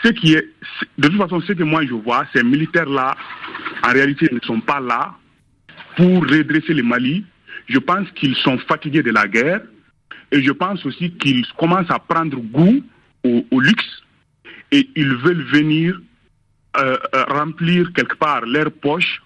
ce 0.05 0.09
qui 0.09 0.35
est, 0.35 0.47
de 0.99 1.09
toute 1.09 1.19
façon, 1.19 1.41
ce 1.41 1.53
que 1.53 1.63
moi 1.63 1.85
je 1.85 1.95
vois, 1.95 2.27
ces 2.35 2.43
militaires-là, 2.43 3.17
en 3.83 3.93
réalité, 3.93 4.29
ne 4.33 4.41
sont 4.41 4.61
pas 4.61 4.81
là 4.81 5.15
pour 5.97 6.23
redresser 6.23 6.75
le 6.75 6.83
Mali. 6.83 7.25
Je 7.69 7.79
pense 7.79 8.11
qu'ils 8.13 8.37
sont 8.37 8.59
fatigués 8.59 9.03
de 9.03 9.11
la 9.11 9.27
guerre 9.27 9.63
et 10.33 10.43
je 10.43 10.53
pense 10.53 10.85
aussi 10.87 11.13
qu'ils 11.13 11.45
commencent 11.59 11.91
à 11.91 11.99
prendre 11.99 12.37
goût 12.39 12.83
au, 13.25 13.45
au 13.51 13.61
luxe 13.61 14.03
et 14.73 14.89
ils 14.97 15.15
veulent 15.17 15.45
venir 15.45 16.01
euh, 16.79 16.97
euh, 17.15 17.25
remplir 17.29 17.93
quelque 17.95 18.17
part 18.17 18.43
leur 18.43 18.71
poche 18.71 19.23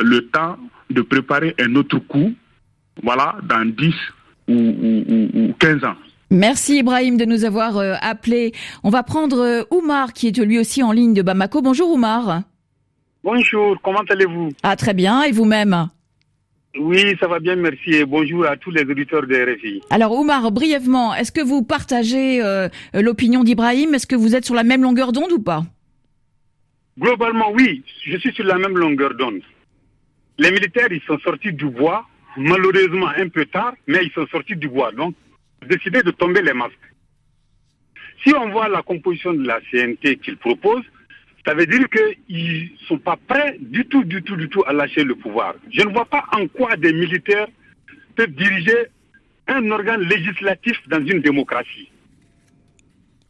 le 0.00 0.20
temps 0.28 0.56
de 0.90 1.00
préparer 1.02 1.54
un 1.60 1.74
autre 1.76 1.98
coup, 1.98 2.32
voilà, 3.02 3.36
dans 3.42 3.64
10 3.64 3.94
ou, 4.48 4.52
ou- 4.54 5.04
ou- 5.08 5.30
ou 5.48 5.52
15 5.58 5.82
ans. 5.84 5.96
Merci 6.30 6.78
Ibrahim 6.78 7.16
de 7.16 7.24
nous 7.24 7.44
avoir 7.44 7.76
euh, 7.78 7.94
appelé. 8.00 8.52
On 8.82 8.90
va 8.90 9.02
prendre 9.02 9.66
Oumar 9.70 10.12
qui 10.12 10.28
est 10.28 10.38
lui 10.38 10.58
aussi 10.58 10.82
en 10.82 10.92
ligne 10.92 11.14
de 11.14 11.22
Bamako. 11.22 11.62
Bonjour 11.62 11.90
Oumar. 11.92 12.42
Bonjour, 13.22 13.76
comment 13.82 14.02
allez-vous? 14.10 14.50
Ah 14.62 14.76
très 14.76 14.94
bien, 14.94 15.22
et 15.22 15.32
vous-même? 15.32 15.88
Oui, 16.76 17.16
ça 17.20 17.28
va 17.28 17.38
bien, 17.38 17.54
merci. 17.54 17.90
Et 17.90 18.04
bonjour 18.04 18.46
à 18.46 18.56
tous 18.56 18.70
les 18.72 18.82
auditeurs 18.82 19.26
de 19.26 19.34
RFI. 19.34 19.80
Alors 19.90 20.12
Oumar, 20.18 20.50
brièvement, 20.50 21.14
est-ce 21.14 21.30
que 21.30 21.40
vous 21.40 21.62
partagez 21.62 22.42
euh, 22.42 22.68
l'opinion 22.92 23.44
d'Ibrahim? 23.44 23.94
Est-ce 23.94 24.08
que 24.08 24.16
vous 24.16 24.34
êtes 24.34 24.44
sur 24.44 24.56
la 24.56 24.64
même 24.64 24.82
longueur 24.82 25.12
d'onde 25.12 25.30
ou 25.30 25.40
pas? 25.40 25.62
Globalement, 26.98 27.52
oui, 27.52 27.82
je 28.04 28.16
suis 28.18 28.32
sur 28.32 28.44
la 28.44 28.58
même 28.58 28.76
longueur 28.76 29.14
d'onde. 29.14 29.40
Les 30.38 30.50
militaires, 30.50 30.88
ils 30.90 31.02
sont 31.02 31.18
sortis 31.20 31.52
du 31.52 31.66
bois, 31.66 32.06
malheureusement 32.36 33.08
un 33.16 33.28
peu 33.28 33.46
tard, 33.46 33.74
mais 33.86 34.04
ils 34.04 34.12
sont 34.12 34.26
sortis 34.26 34.56
du 34.56 34.68
bois. 34.68 34.90
Donc, 34.92 35.14
décidé 35.68 36.02
de 36.02 36.10
tomber 36.10 36.42
les 36.42 36.54
masques. 36.54 36.74
Si 38.24 38.34
on 38.34 38.50
voit 38.50 38.68
la 38.68 38.82
composition 38.82 39.32
de 39.32 39.46
la 39.46 39.60
CNT 39.70 40.16
qu'ils 40.16 40.38
proposent, 40.38 40.84
ça 41.46 41.54
veut 41.54 41.66
dire 41.66 41.86
qu'ils 41.90 42.70
ne 42.72 42.86
sont 42.86 42.98
pas 42.98 43.16
prêts 43.28 43.56
du 43.60 43.84
tout, 43.86 44.04
du 44.04 44.22
tout, 44.22 44.36
du 44.36 44.48
tout 44.48 44.62
à 44.66 44.72
lâcher 44.72 45.04
le 45.04 45.14
pouvoir. 45.14 45.54
Je 45.70 45.82
ne 45.82 45.92
vois 45.92 46.06
pas 46.06 46.24
en 46.32 46.46
quoi 46.48 46.76
des 46.76 46.92
militaires 46.92 47.48
peuvent 48.16 48.30
diriger 48.30 48.86
un 49.46 49.70
organe 49.70 50.00
législatif 50.02 50.76
dans 50.88 51.04
une 51.04 51.20
démocratie. 51.20 51.90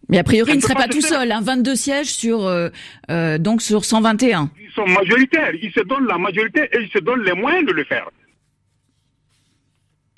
Mais 0.08 0.18
a 0.18 0.24
priori, 0.24 0.50
Ça 0.50 0.54
il 0.56 0.60
ne 0.60 0.62
peut 0.62 0.74
pas 0.74 0.80
pas 0.82 0.88
tout 0.88 1.00
se 1.00 1.08
faire. 1.08 1.20
seul. 1.20 1.32
Hein, 1.32 1.40
22 1.42 1.74
sièges 1.74 2.12
sur 2.12 2.44
euh, 2.46 2.68
euh, 3.10 3.38
donc 3.38 3.62
sur 3.62 3.84
121. 3.84 4.50
Ils 4.60 4.70
sont 4.72 4.86
majoritaires, 4.86 5.54
ils 5.60 5.72
se 5.72 5.80
donnent 5.80 6.06
la 6.06 6.18
majorité 6.18 6.68
et 6.72 6.82
ils 6.82 6.90
se 6.90 6.98
donnent 6.98 7.22
les 7.24 7.32
moyens 7.32 7.66
de 7.66 7.72
le 7.72 7.84
faire. 7.84 8.08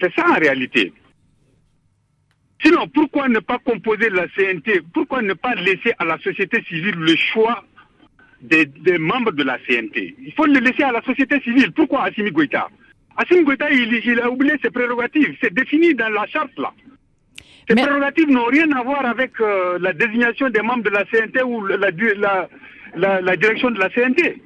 C'est 0.01 0.13
ça 0.15 0.29
en 0.29 0.35
réalité. 0.35 0.93
Sinon, 2.63 2.89
pourquoi 2.89 3.29
ne 3.29 3.39
pas 3.39 3.59
composer 3.59 4.11
la 4.11 4.27
CNT 4.29 4.83
Pourquoi 4.93 5.23
ne 5.23 5.35
pas 5.35 5.55
laisser 5.55 5.93
à 5.99 6.05
la 6.05 6.19
société 6.19 6.63
civile 6.65 6.97
le 6.97 7.15
choix 7.17 7.65
des, 8.41 8.67
des 8.67 8.99
membres 8.99 9.33
de 9.33 9.43
la 9.43 9.59
CNT 9.67 10.15
Il 10.25 10.33
faut 10.35 10.47
le 10.47 10.61
laisser 10.61 10.83
à 10.83 10.93
la 10.93 11.03
société 11.03 11.41
civile. 11.41 11.73
Pourquoi 11.73 12.05
Assimi 12.05 12.31
Goïta? 12.31 12.69
Assimi 13.17 13.45
Goïta, 13.45 13.71
il, 13.71 13.93
il 14.05 14.21
a 14.21 14.31
oublié 14.31 14.55
ses 14.63 14.71
prérogatives. 14.71 15.35
C'est 15.41 15.53
défini 15.55 15.95
dans 15.95 16.09
la 16.11 16.27
charte 16.27 16.57
là. 16.59 16.73
Ces 17.69 17.75
Mais- 17.75 17.83
prérogatives 17.83 18.29
n'ont 18.31 18.45
rien 18.45 18.71
à 18.73 18.83
voir 18.83 19.05
avec 19.07 19.33
euh, 19.41 19.79
la 19.81 19.93
désignation 19.93 20.49
des 20.51 20.63
membres 20.63 20.85
de 20.85 20.91
la 20.91 21.05
CNT 21.07 21.43
ou 21.43 21.65
la, 21.67 21.77
la, 21.79 22.49
la, 22.95 23.21
la 23.21 23.37
direction 23.37 23.71
de 23.71 23.79
la 23.81 23.89
CNT. 23.91 24.41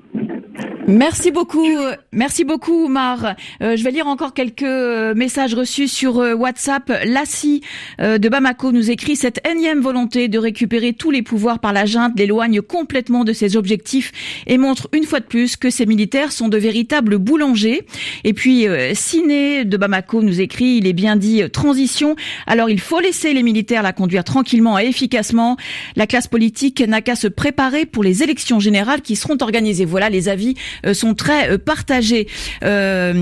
Merci 0.91 1.31
beaucoup, 1.31 1.69
merci 2.11 2.45
beaucoup, 2.45 2.87
Oumar. 2.87 3.37
Euh, 3.63 3.77
je 3.77 3.85
vais 3.85 3.93
lire 3.93 4.09
encore 4.09 4.35
quelques 4.35 4.63
euh, 4.65 5.15
messages 5.15 5.55
reçus 5.55 5.87
sur 5.87 6.19
euh, 6.19 6.35
WhatsApp. 6.35 6.91
Lassie 7.05 7.63
euh, 8.01 8.19
de 8.19 8.29
Bamako 8.29 8.73
nous 8.73 8.91
écrit 8.91 9.15
cette 9.15 9.41
énième 9.49 9.81
volonté 9.81 10.27
de 10.27 10.37
récupérer 10.37 10.93
tous 10.93 11.13
les 11.13 11.23
pouvoirs 11.23 11.61
par 11.61 11.73
la 11.73 11.87
junte 11.87 12.19
l'éloigne 12.19 12.61
complètement 12.61 13.23
de 13.23 13.33
ses 13.33 13.57
objectifs 13.57 14.11
et 14.47 14.59
montre 14.59 14.89
une 14.93 15.05
fois 15.05 15.21
de 15.21 15.25
plus 15.25 15.57
que 15.57 15.71
ces 15.71 15.87
militaires 15.87 16.33
sont 16.33 16.49
de 16.49 16.59
véritables 16.59 17.19
boulangers. 17.19 17.87
Et 18.25 18.33
puis 18.33 18.67
euh, 18.67 18.93
Ciné 18.95 19.65
de 19.65 19.77
Bamako 19.77 20.23
nous 20.23 20.41
écrit 20.41 20.79
il 20.79 20.87
est 20.89 20.93
bien 20.93 21.17
dit 21.17 21.43
euh, 21.43 21.49
transition. 21.49 22.17
Alors 22.47 22.69
il 22.69 22.81
faut 22.81 23.01
laisser 23.01 23.33
les 23.33 23.43
militaires 23.43 23.83
la 23.83 23.93
conduire 23.93 24.25
tranquillement 24.25 24.79
et 24.79 24.87
efficacement. 24.87 25.57
La 25.95 26.07
classe 26.09 26.27
politique 26.27 26.81
n'a 26.81 27.01
qu'à 27.01 27.15
se 27.15 27.29
préparer 27.29 27.87
pour 27.87 28.03
les 28.03 28.23
élections 28.25 28.59
générales 28.59 29.03
qui 29.03 29.15
seront 29.15 29.39
organisées. 29.41 29.85
Voilà 29.85 30.11
les 30.11 30.29
avis 30.29 30.57
sont 30.95 31.15
très 31.15 31.51
euh, 31.51 31.59
partagés. 31.59 32.27
Euh, 32.65 33.13